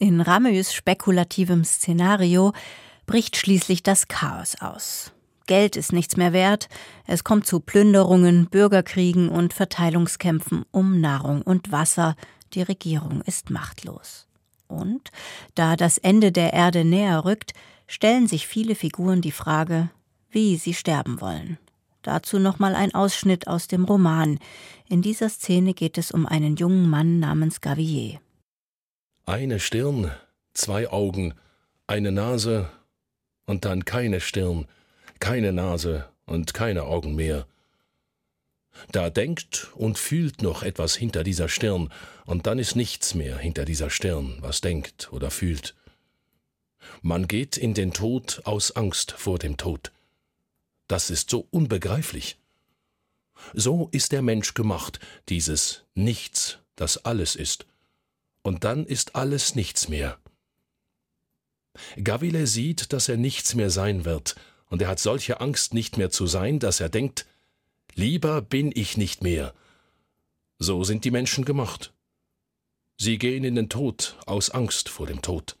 In 0.00 0.20
Ramüs 0.20 0.74
spekulativem 0.74 1.62
Szenario 1.62 2.52
bricht 3.06 3.36
schließlich 3.36 3.82
das 3.82 4.08
Chaos 4.08 4.56
aus. 4.60 5.12
Geld 5.46 5.76
ist 5.76 5.92
nichts 5.92 6.16
mehr 6.16 6.32
wert, 6.32 6.68
es 7.06 7.24
kommt 7.24 7.46
zu 7.46 7.60
Plünderungen, 7.60 8.46
Bürgerkriegen 8.46 9.28
und 9.28 9.52
Verteilungskämpfen 9.52 10.64
um 10.70 11.00
Nahrung 11.00 11.42
und 11.42 11.72
Wasser, 11.72 12.16
die 12.54 12.62
Regierung 12.62 13.22
ist 13.22 13.50
machtlos. 13.50 14.28
Und, 14.68 15.10
da 15.54 15.76
das 15.76 15.98
Ende 15.98 16.32
der 16.32 16.52
Erde 16.52 16.84
näher 16.84 17.24
rückt, 17.24 17.52
stellen 17.86 18.26
sich 18.26 18.46
viele 18.46 18.74
Figuren 18.74 19.20
die 19.20 19.32
Frage, 19.32 19.90
wie 20.30 20.56
sie 20.56 20.74
sterben 20.74 21.20
wollen. 21.20 21.58
Dazu 22.02 22.38
nochmal 22.38 22.74
ein 22.74 22.94
Ausschnitt 22.94 23.46
aus 23.46 23.68
dem 23.68 23.84
Roman. 23.84 24.38
In 24.88 25.02
dieser 25.02 25.28
Szene 25.28 25.74
geht 25.74 25.98
es 25.98 26.10
um 26.10 26.26
einen 26.26 26.56
jungen 26.56 26.88
Mann 26.88 27.20
namens 27.20 27.60
Gavier. 27.60 28.20
Eine 29.24 29.60
Stirn, 29.60 30.10
zwei 30.54 30.90
Augen, 30.90 31.34
eine 31.86 32.10
Nase 32.10 32.68
und 33.46 33.64
dann 33.64 33.84
keine 33.84 34.20
Stirn, 34.20 34.66
keine 35.20 35.52
Nase 35.52 36.08
und 36.26 36.54
keine 36.54 36.84
Augen 36.84 37.14
mehr. 37.14 37.46
Da 38.90 39.10
denkt 39.10 39.70
und 39.74 39.98
fühlt 39.98 40.42
noch 40.42 40.62
etwas 40.62 40.96
hinter 40.96 41.24
dieser 41.24 41.48
Stirn, 41.48 41.92
und 42.24 42.46
dann 42.46 42.58
ist 42.58 42.76
nichts 42.76 43.14
mehr 43.14 43.36
hinter 43.36 43.64
dieser 43.64 43.90
Stirn, 43.90 44.38
was 44.40 44.60
denkt 44.60 45.12
oder 45.12 45.30
fühlt. 45.30 45.74
Man 47.00 47.28
geht 47.28 47.56
in 47.56 47.74
den 47.74 47.92
Tod 47.92 48.42
aus 48.44 48.72
Angst 48.72 49.12
vor 49.12 49.38
dem 49.38 49.56
Tod. 49.56 49.92
Das 50.88 51.10
ist 51.10 51.30
so 51.30 51.46
unbegreiflich. 51.50 52.38
So 53.54 53.88
ist 53.92 54.12
der 54.12 54.22
Mensch 54.22 54.54
gemacht, 54.54 55.00
dieses 55.28 55.84
Nichts, 55.94 56.58
das 56.76 57.04
alles 57.04 57.36
ist. 57.36 57.66
Und 58.42 58.64
dann 58.64 58.86
ist 58.86 59.14
alles 59.14 59.54
nichts 59.54 59.88
mehr. 59.88 60.18
Gavile 62.02 62.46
sieht, 62.46 62.92
dass 62.92 63.08
er 63.08 63.16
nichts 63.16 63.54
mehr 63.54 63.70
sein 63.70 64.04
wird, 64.04 64.36
und 64.68 64.82
er 64.82 64.88
hat 64.88 64.98
solche 64.98 65.40
Angst, 65.40 65.74
nicht 65.74 65.98
mehr 65.98 66.10
zu 66.10 66.26
sein, 66.26 66.58
dass 66.58 66.80
er 66.80 66.88
denkt, 66.88 67.26
lieber 67.94 68.40
bin 68.40 68.72
ich 68.74 68.96
nicht 68.96 69.22
mehr. 69.22 69.54
So 70.58 70.84
sind 70.84 71.04
die 71.04 71.10
Menschen 71.10 71.44
gemacht. 71.44 71.92
Sie 72.96 73.18
gehen 73.18 73.44
in 73.44 73.54
den 73.54 73.68
Tod 73.68 74.16
aus 74.26 74.50
Angst 74.50 74.88
vor 74.88 75.06
dem 75.06 75.22
Tod. 75.22 75.56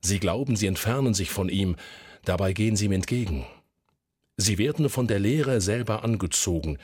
Sie 0.00 0.18
glauben, 0.18 0.56
sie 0.56 0.66
entfernen 0.66 1.14
sich 1.14 1.30
von 1.30 1.48
ihm, 1.48 1.76
dabei 2.24 2.52
gehen 2.52 2.76
sie 2.76 2.86
ihm 2.86 2.92
entgegen. 2.92 3.46
Sie 4.36 4.58
werden 4.58 4.90
von 4.90 5.06
der 5.06 5.20
Leere 5.20 5.60
selber 5.60 6.02
angezogen, 6.02 6.78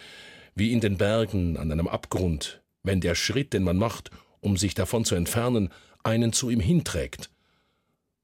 wie 0.54 0.72
in 0.72 0.80
den 0.80 0.96
Bergen 0.96 1.56
an 1.56 1.72
einem 1.72 1.88
Abgrund, 1.88 2.62
wenn 2.82 3.00
der 3.00 3.14
Schritt, 3.14 3.52
den 3.52 3.64
man 3.64 3.76
macht, 3.76 4.10
um 4.40 4.56
sich 4.56 4.74
davon 4.74 5.04
zu 5.04 5.16
entfernen, 5.16 5.70
einen 6.02 6.32
zu 6.32 6.48
ihm 6.48 6.60
hinträgt. 6.60 7.28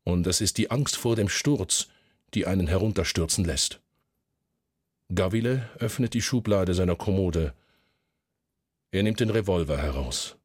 Und 0.06 0.28
es 0.28 0.40
ist 0.40 0.56
die 0.56 0.70
Angst 0.70 0.96
vor 0.96 1.16
dem 1.16 1.28
Sturz, 1.28 1.88
die 2.32 2.46
einen 2.46 2.68
herunterstürzen 2.68 3.44
lässt. 3.44 3.80
Gavile 5.12 5.68
öffnet 5.80 6.14
die 6.14 6.22
Schublade 6.22 6.74
seiner 6.74 6.94
Kommode. 6.94 7.54
Er 8.92 9.02
nimmt 9.02 9.18
den 9.18 9.30
Revolver 9.30 9.78
heraus. 9.78 10.36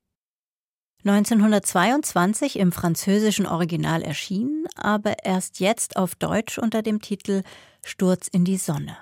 1922 1.06 2.58
im 2.58 2.72
französischen 2.72 3.46
Original 3.46 4.02
erschienen, 4.02 4.66
aber 4.76 5.24
erst 5.24 5.60
jetzt 5.60 5.96
auf 5.96 6.16
Deutsch 6.16 6.58
unter 6.58 6.82
dem 6.82 7.00
Titel 7.00 7.44
Sturz 7.84 8.28
in 8.28 8.46
die 8.46 8.58
Sonne. 8.58 8.98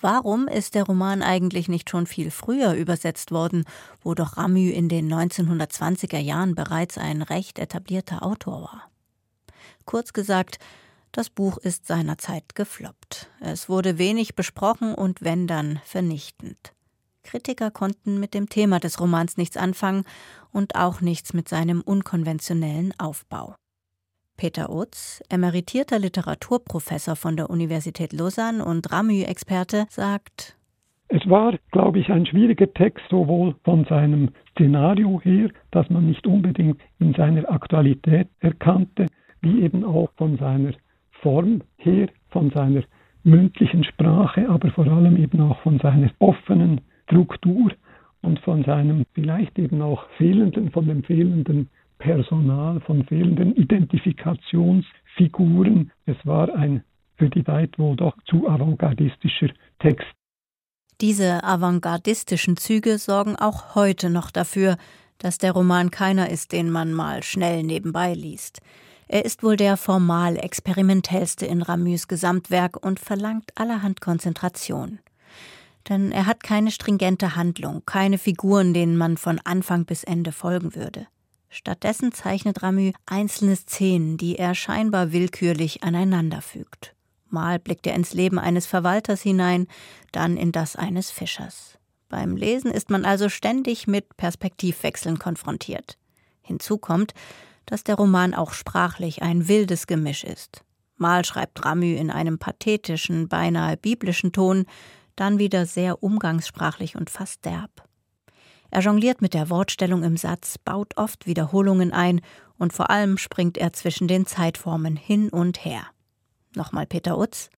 Warum 0.00 0.48
ist 0.48 0.74
der 0.74 0.82
Roman 0.82 1.22
eigentlich 1.22 1.68
nicht 1.68 1.90
schon 1.90 2.06
viel 2.06 2.32
früher 2.32 2.74
übersetzt 2.74 3.30
worden, 3.30 3.64
wo 4.02 4.14
doch 4.14 4.36
Ramü 4.36 4.70
in 4.70 4.88
den 4.88 5.12
1920er 5.12 6.18
Jahren 6.18 6.56
bereits 6.56 6.98
ein 6.98 7.22
recht 7.22 7.60
etablierter 7.60 8.24
Autor 8.24 8.62
war? 8.62 8.90
Kurz 9.86 10.12
gesagt, 10.12 10.58
das 11.12 11.30
Buch 11.30 11.56
ist 11.56 11.86
seinerzeit 11.86 12.54
gefloppt. 12.54 13.30
Es 13.40 13.68
wurde 13.70 13.98
wenig 13.98 14.34
besprochen 14.34 14.94
und 14.94 15.22
wenn 15.22 15.46
dann 15.46 15.80
vernichtend. 15.84 16.74
Kritiker 17.22 17.70
konnten 17.70 18.20
mit 18.20 18.34
dem 18.34 18.48
Thema 18.48 18.78
des 18.80 19.00
Romans 19.00 19.36
nichts 19.36 19.56
anfangen 19.56 20.04
und 20.52 20.76
auch 20.76 21.00
nichts 21.00 21.32
mit 21.32 21.48
seinem 21.48 21.80
unkonventionellen 21.80 22.92
Aufbau. 22.98 23.54
Peter 24.36 24.70
Utz, 24.70 25.22
emeritierter 25.30 25.98
Literaturprofessor 25.98 27.16
von 27.16 27.36
der 27.36 27.48
Universität 27.48 28.12
Lausanne 28.12 28.64
und 28.64 28.92
Ramü-Experte, 28.92 29.86
sagt, 29.88 30.56
es 31.08 31.26
war, 31.28 31.56
glaube 31.70 32.00
ich, 32.00 32.10
ein 32.10 32.26
schwieriger 32.26 32.72
Text, 32.74 33.04
sowohl 33.08 33.54
von 33.64 33.84
seinem 33.84 34.30
Szenario 34.52 35.20
her, 35.22 35.50
das 35.70 35.88
man 35.88 36.06
nicht 36.06 36.26
unbedingt 36.26 36.80
in 36.98 37.14
seiner 37.14 37.48
Aktualität 37.48 38.28
erkannte, 38.40 39.06
wie 39.46 39.62
eben 39.62 39.84
auch 39.84 40.10
von 40.16 40.36
seiner 40.38 40.72
Form 41.22 41.62
her, 41.76 42.08
von 42.30 42.50
seiner 42.50 42.82
mündlichen 43.22 43.84
Sprache, 43.84 44.48
aber 44.48 44.70
vor 44.70 44.86
allem 44.86 45.16
eben 45.16 45.40
auch 45.40 45.60
von 45.62 45.78
seiner 45.78 46.10
offenen 46.18 46.80
Struktur 47.04 47.70
und 48.22 48.40
von 48.40 48.64
seinem 48.64 49.04
vielleicht 49.14 49.56
eben 49.58 49.80
auch 49.82 50.04
fehlenden, 50.18 50.72
von 50.72 50.86
dem 50.86 51.04
fehlenden 51.04 51.68
Personal, 51.98 52.80
von 52.80 53.04
fehlenden 53.04 53.54
Identifikationsfiguren. 53.56 55.92
Es 56.06 56.16
war 56.24 56.52
ein 56.54 56.82
für 57.16 57.30
die 57.30 57.44
Zeit 57.44 57.78
wohl 57.78 57.96
doch 57.96 58.16
zu 58.26 58.48
avantgardistischer 58.48 59.48
Text. 59.78 60.06
Diese 61.00 61.42
avantgardistischen 61.44 62.56
Züge 62.56 62.98
sorgen 62.98 63.36
auch 63.36 63.74
heute 63.74 64.10
noch 64.10 64.30
dafür, 64.30 64.76
dass 65.18 65.38
der 65.38 65.52
Roman 65.52 65.90
keiner 65.90 66.30
ist, 66.30 66.52
den 66.52 66.70
man 66.70 66.92
mal 66.92 67.22
schnell 67.22 67.62
nebenbei 67.62 68.12
liest. 68.12 68.60
Er 69.08 69.24
ist 69.24 69.42
wohl 69.42 69.56
der 69.56 69.76
formal 69.76 70.36
experimentellste 70.36 71.46
in 71.46 71.62
Ramüs 71.62 72.08
Gesamtwerk 72.08 72.84
und 72.84 72.98
verlangt 72.98 73.52
allerhand 73.54 74.00
Konzentration. 74.00 74.98
Denn 75.88 76.10
er 76.10 76.26
hat 76.26 76.42
keine 76.42 76.72
stringente 76.72 77.36
Handlung, 77.36 77.82
keine 77.86 78.18
Figuren, 78.18 78.74
denen 78.74 78.96
man 78.96 79.16
von 79.16 79.40
Anfang 79.44 79.84
bis 79.84 80.02
Ende 80.02 80.32
folgen 80.32 80.74
würde. 80.74 81.06
Stattdessen 81.48 82.10
zeichnet 82.10 82.62
Ramü 82.62 82.92
einzelne 83.06 83.54
Szenen, 83.54 84.16
die 84.16 84.36
er 84.36 84.54
scheinbar 84.54 85.12
willkürlich 85.12 85.84
aneinanderfügt. 85.84 86.94
Mal 87.28 87.60
blickt 87.60 87.86
er 87.86 87.94
ins 87.94 88.12
Leben 88.12 88.38
eines 88.38 88.66
Verwalters 88.66 89.22
hinein, 89.22 89.68
dann 90.10 90.36
in 90.36 90.50
das 90.50 90.74
eines 90.74 91.10
Fischers. 91.10 91.78
Beim 92.08 92.36
Lesen 92.36 92.70
ist 92.70 92.90
man 92.90 93.04
also 93.04 93.28
ständig 93.28 93.86
mit 93.86 94.16
Perspektivwechseln 94.16 95.18
konfrontiert. 95.18 95.96
Hinzu 96.42 96.78
kommt, 96.78 97.14
dass 97.66 97.84
der 97.84 97.96
Roman 97.96 98.34
auch 98.34 98.52
sprachlich 98.52 99.22
ein 99.22 99.48
wildes 99.48 99.86
Gemisch 99.86 100.24
ist. 100.24 100.64
Mal 100.96 101.24
schreibt 101.24 101.64
Ramü 101.64 101.94
in 101.94 102.10
einem 102.10 102.38
pathetischen, 102.38 103.28
beinahe 103.28 103.76
biblischen 103.76 104.32
Ton, 104.32 104.64
dann 105.14 105.38
wieder 105.38 105.66
sehr 105.66 106.02
umgangssprachlich 106.02 106.96
und 106.96 107.10
fast 107.10 107.44
derb. 107.44 107.70
Er 108.70 108.80
jongliert 108.80 109.22
mit 109.22 109.34
der 109.34 109.50
Wortstellung 109.50 110.02
im 110.02 110.16
Satz, 110.16 110.58
baut 110.58 110.96
oft 110.96 111.26
Wiederholungen 111.26 111.92
ein 111.92 112.20
und 112.58 112.72
vor 112.72 112.90
allem 112.90 113.18
springt 113.18 113.58
er 113.58 113.72
zwischen 113.72 114.08
den 114.08 114.26
Zeitformen 114.26 114.96
hin 114.96 115.28
und 115.28 115.64
her. 115.64 115.82
Nochmal 116.54 116.86
Peter 116.86 117.18
Utz. 117.18 117.50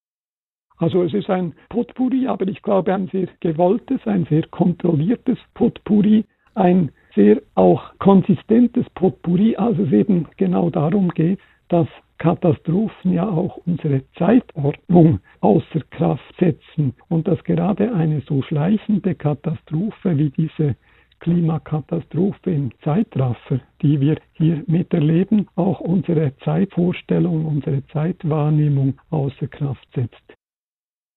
Also 0.77 1.03
es 1.03 1.12
ist 1.12 1.29
ein 1.29 1.55
Potpourri, 1.71 2.29
aber 2.29 2.47
ich 2.47 2.62
glaube 2.62 2.94
ein 2.94 3.09
sehr 3.11 3.29
gewolltes, 3.40 4.01
ein 4.05 4.27
sehr 4.31 4.47
kontrolliertes 4.49 5.38
Potpourri, 5.55 6.25
ein 6.55 6.92
sehr 7.19 7.43
auch 7.57 7.99
konsistentes 7.99 8.89
Potpourri, 8.91 9.57
als 9.57 9.77
es 9.81 9.91
eben 9.91 10.29
genau 10.37 10.71
darum 10.71 11.09
geht, 11.09 11.41
dass 11.69 11.89
Katastrophen 12.19 13.13
ja 13.13 13.29
auch 13.29 13.57
unsere 13.67 14.03
Zeitordnung 14.17 15.19
außer 15.41 15.81
Kraft 15.91 16.33
setzen 16.39 16.95
und 17.09 17.27
dass 17.27 17.43
gerade 17.43 17.93
eine 17.93 18.21
so 18.21 18.43
schleichende 18.43 19.17
Katastrophe 19.17 20.17
wie 20.17 20.31
diese 20.31 20.77
Klimakatastrophe 21.19 22.53
im 22.53 22.71
Zeitraffer, 22.85 23.59
die 23.83 24.01
wir 24.01 24.19
hier 24.35 24.63
miterleben, 24.69 25.49
auch 25.57 25.81
unsere 25.81 26.37
Zeitvorstellung, 26.45 27.47
unsere 27.47 27.85
Zeitwahrnehmung 27.89 28.95
außer 29.11 29.49
Kraft 29.49 29.89
setzt. 29.93 30.38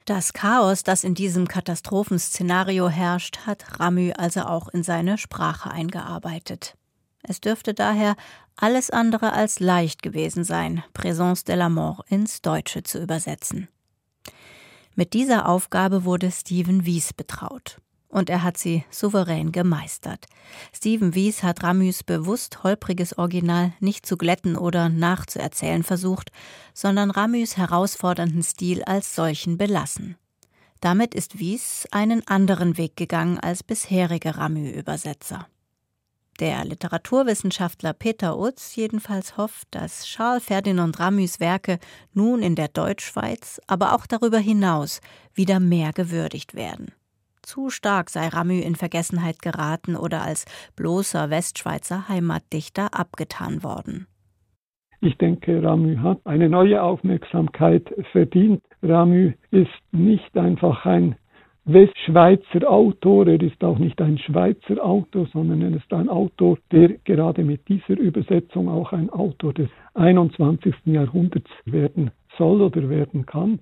Das 0.06 0.34
Chaos, 0.34 0.84
das 0.84 1.04
in 1.04 1.14
diesem 1.14 1.48
Katastrophenszenario 1.48 2.90
herrscht, 2.90 3.46
hat 3.46 3.80
Ramü 3.80 4.12
also 4.14 4.42
auch 4.42 4.68
in 4.70 4.84
seine 4.84 5.18
Sprache 5.18 5.70
eingearbeitet. 5.70 6.76
Es 7.22 7.40
dürfte 7.40 7.76
daher 7.76 8.16
alles 8.56 8.90
andere 8.90 9.34
als 9.34 9.60
leicht 9.60 10.02
gewesen 10.02 10.44
sein, 10.44 10.84
Présence 10.94 11.44
de 11.44 11.56
la 11.56 11.70
Mort 11.70 12.10
ins 12.10 12.42
Deutsche 12.42 12.82
zu 12.82 13.00
übersetzen. 13.00 13.68
Mit 14.96 15.14
dieser 15.14 15.48
Aufgabe 15.48 16.04
wurde 16.04 16.32
Stephen 16.32 16.86
Wies 16.86 17.14
betraut. 17.14 17.78
Und 18.12 18.30
er 18.30 18.44
hat 18.44 18.58
sie 18.58 18.84
souverän 18.92 19.54
gemeistert. 19.54 20.26
Stephen 20.74 21.16
Wies 21.16 21.44
hat 21.44 21.64
Ramys 21.64 22.04
bewusst 22.04 22.64
holpriges 22.64 23.18
Original 23.18 23.72
nicht 23.80 24.06
zu 24.06 24.18
glätten 24.18 24.58
oder 24.58 24.90
nachzuerzählen 24.90 25.82
versucht, 25.84 26.30
sondern 26.74 27.10
Ramys 27.10 27.56
herausfordernden 27.56 28.44
Stil 28.44 28.84
als 28.84 29.16
solchen 29.16 29.58
belassen. 29.58 30.18
Damit 30.82 31.16
ist 31.16 31.40
Wies 31.40 31.88
einen 31.92 32.28
anderen 32.28 32.78
Weg 32.78 32.98
gegangen 32.98 33.40
als 33.40 33.64
bisherige 33.64 34.36
Ramü-Übersetzer. 34.36 35.48
Der 36.42 36.66
Literaturwissenschaftler 36.66 37.94
Peter 37.94 38.38
Utz 38.38 38.76
jedenfalls 38.76 39.38
hofft, 39.38 39.68
dass 39.72 40.06
Charles 40.06 40.44
Ferdinand 40.44 41.00
Ramys 41.00 41.40
Werke 41.40 41.80
nun 42.14 42.42
in 42.42 42.56
der 42.56 42.68
Deutschschweiz, 42.68 43.62
aber 43.68 43.94
auch 43.94 44.08
darüber 44.08 44.40
hinaus 44.40 45.02
wieder 45.34 45.60
mehr 45.60 45.94
gewürdigt 45.94 46.56
werden. 46.56 46.92
Zu 47.52 47.70
stark 47.70 48.10
sei 48.10 48.30
Ramü 48.30 48.62
in 48.62 48.76
Vergessenheit 48.76 49.42
geraten 49.42 49.98
oder 49.98 50.22
als 50.22 50.46
bloßer 50.78 51.30
Westschweizer 51.30 52.08
Heimatdichter 52.08 52.98
abgetan 52.98 53.62
worden. 53.62 54.08
Ich 55.02 55.18
denke, 55.18 55.62
Ramü 55.62 55.98
hat 55.98 56.20
eine 56.24 56.48
neue 56.48 56.82
Aufmerksamkeit 56.82 57.94
verdient. 58.14 58.64
Ramü 58.82 59.34
ist 59.50 59.68
nicht 59.92 60.38
einfach 60.38 60.86
ein 60.86 61.18
Westschweizer 61.66 62.70
Autor, 62.70 63.28
er 63.28 63.42
ist 63.42 63.62
auch 63.66 63.80
nicht 63.80 64.02
ein 64.02 64.18
Schweizer 64.18 64.82
Autor, 64.82 65.28
sondern 65.34 65.62
er 65.62 65.76
ist 65.76 65.92
ein 65.92 66.08
Autor, 66.08 66.58
der 66.72 67.00
gerade 67.04 67.44
mit 67.44 67.68
dieser 67.68 68.00
Übersetzung 68.00 68.70
auch 68.70 68.94
ein 68.94 69.10
Autor 69.10 69.54
des 69.54 69.70
21. 69.96 70.74
Jahrhunderts 70.86 71.52
werden 71.66 72.12
soll 72.38 72.62
oder 72.62 72.88
werden 72.88 73.26
kann. 73.26 73.60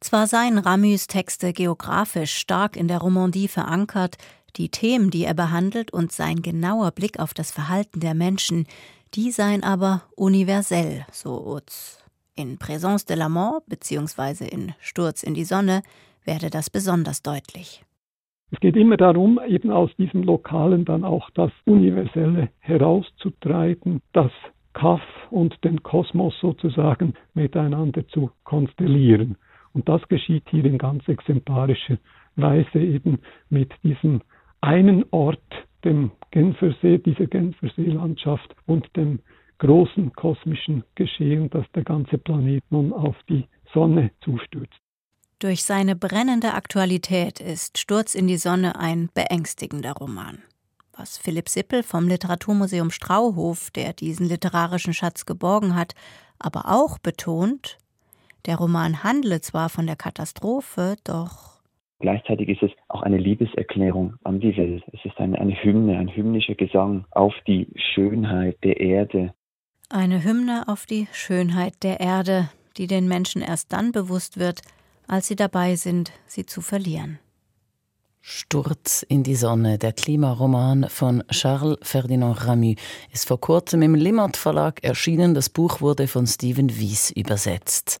Zwar 0.00 0.26
seien 0.26 0.56
Ramys 0.56 1.08
Texte 1.08 1.52
geografisch 1.52 2.32
stark 2.32 2.74
in 2.76 2.88
der 2.88 2.98
Romandie 2.98 3.48
verankert, 3.48 4.16
die 4.56 4.70
Themen, 4.70 5.10
die 5.10 5.24
er 5.24 5.34
behandelt 5.34 5.92
und 5.92 6.10
sein 6.10 6.40
genauer 6.40 6.90
Blick 6.90 7.20
auf 7.20 7.34
das 7.34 7.52
Verhalten 7.52 8.00
der 8.00 8.14
Menschen, 8.14 8.66
die 9.14 9.30
seien 9.30 9.62
aber 9.62 10.02
universell, 10.16 11.04
so 11.12 11.46
Utz. 11.46 12.02
In 12.34 12.58
Présence 12.58 13.04
de 13.06 13.16
la 13.16 13.28
Mort 13.28 13.66
bzw. 13.66 14.48
in 14.48 14.72
Sturz 14.80 15.22
in 15.22 15.34
die 15.34 15.44
Sonne 15.44 15.82
werde 16.24 16.48
das 16.48 16.70
besonders 16.70 17.22
deutlich. 17.22 17.84
Es 18.52 18.58
geht 18.60 18.76
immer 18.76 18.96
darum, 18.96 19.38
eben 19.46 19.70
aus 19.70 19.90
diesem 19.98 20.22
Lokalen 20.22 20.84
dann 20.84 21.04
auch 21.04 21.28
das 21.34 21.52
Universelle 21.66 22.48
herauszutreiben, 22.60 24.00
das 24.12 24.32
Kaff 24.72 25.02
und 25.30 25.62
den 25.62 25.82
Kosmos 25.82 26.34
sozusagen 26.40 27.14
miteinander 27.34 28.08
zu 28.08 28.30
konstellieren. 28.44 29.36
Und 29.72 29.88
das 29.88 30.02
geschieht 30.08 30.44
hier 30.50 30.64
in 30.64 30.78
ganz 30.78 31.06
exemplarischer 31.08 31.98
Weise 32.36 32.78
eben 32.78 33.18
mit 33.48 33.72
diesem 33.82 34.22
einen 34.60 35.04
Ort, 35.10 35.42
dem 35.84 36.10
Genfersee, 36.30 36.98
dieser 36.98 37.26
Genfersee-Landschaft 37.26 38.54
und 38.66 38.88
dem 38.96 39.20
großen 39.58 40.12
kosmischen 40.14 40.84
Geschehen, 40.94 41.48
das 41.50 41.64
der 41.74 41.84
ganze 41.84 42.18
Planet 42.18 42.64
nun 42.70 42.92
auf 42.92 43.16
die 43.28 43.46
Sonne 43.72 44.10
zustürzt. 44.22 44.80
Durch 45.38 45.64
seine 45.64 45.96
brennende 45.96 46.52
Aktualität 46.52 47.40
ist 47.40 47.78
Sturz 47.78 48.14
in 48.14 48.26
die 48.26 48.36
Sonne 48.36 48.78
ein 48.78 49.08
beängstigender 49.14 49.92
Roman. 49.92 50.42
Was 50.94 51.16
Philipp 51.16 51.48
Sippel 51.48 51.82
vom 51.82 52.08
Literaturmuseum 52.08 52.90
Strauhof, 52.90 53.70
der 53.70 53.94
diesen 53.94 54.28
literarischen 54.28 54.92
Schatz 54.92 55.24
geborgen 55.24 55.74
hat, 55.74 55.94
aber 56.38 56.64
auch 56.66 56.98
betont, 56.98 57.78
der 58.46 58.56
Roman 58.56 59.02
handle 59.02 59.40
zwar 59.40 59.68
von 59.68 59.86
der 59.86 59.96
Katastrophe, 59.96 60.96
doch 61.04 61.50
Gleichzeitig 62.00 62.48
ist 62.48 62.62
es 62.62 62.70
auch 62.88 63.02
eine 63.02 63.18
Liebeserklärung 63.18 64.14
an 64.24 64.40
die 64.40 64.56
Welt. 64.56 64.82
Es 64.92 65.04
ist 65.04 65.18
eine, 65.18 65.38
eine 65.38 65.52
Hymne, 65.62 65.98
ein 65.98 66.08
hymnischer 66.08 66.54
Gesang 66.54 67.04
auf 67.10 67.34
die 67.46 67.68
Schönheit 67.76 68.56
der 68.64 68.80
Erde. 68.80 69.34
Eine 69.90 70.24
Hymne 70.24 70.64
auf 70.66 70.86
die 70.86 71.08
Schönheit 71.12 71.74
der 71.82 72.00
Erde, 72.00 72.48
die 72.78 72.86
den 72.86 73.06
Menschen 73.06 73.42
erst 73.42 73.74
dann 73.74 73.92
bewusst 73.92 74.38
wird, 74.38 74.62
als 75.08 75.28
sie 75.28 75.36
dabei 75.36 75.76
sind, 75.76 76.10
sie 76.26 76.46
zu 76.46 76.62
verlieren. 76.62 77.18
Sturz 78.22 79.02
in 79.02 79.22
die 79.22 79.34
Sonne, 79.34 79.76
der 79.76 79.92
Klimaroman 79.92 80.88
von 80.88 81.22
Charles 81.30 81.78
Ferdinand 81.82 82.46
Ramy, 82.46 82.76
ist 83.12 83.28
vor 83.28 83.40
kurzem 83.40 83.82
im 83.82 83.94
Limmat 83.94 84.36
Verlag 84.38 84.82
erschienen. 84.82 85.34
Das 85.34 85.50
Buch 85.50 85.82
wurde 85.82 86.06
von 86.06 86.26
Steven 86.26 86.70
Wies 86.78 87.10
übersetzt. 87.10 88.00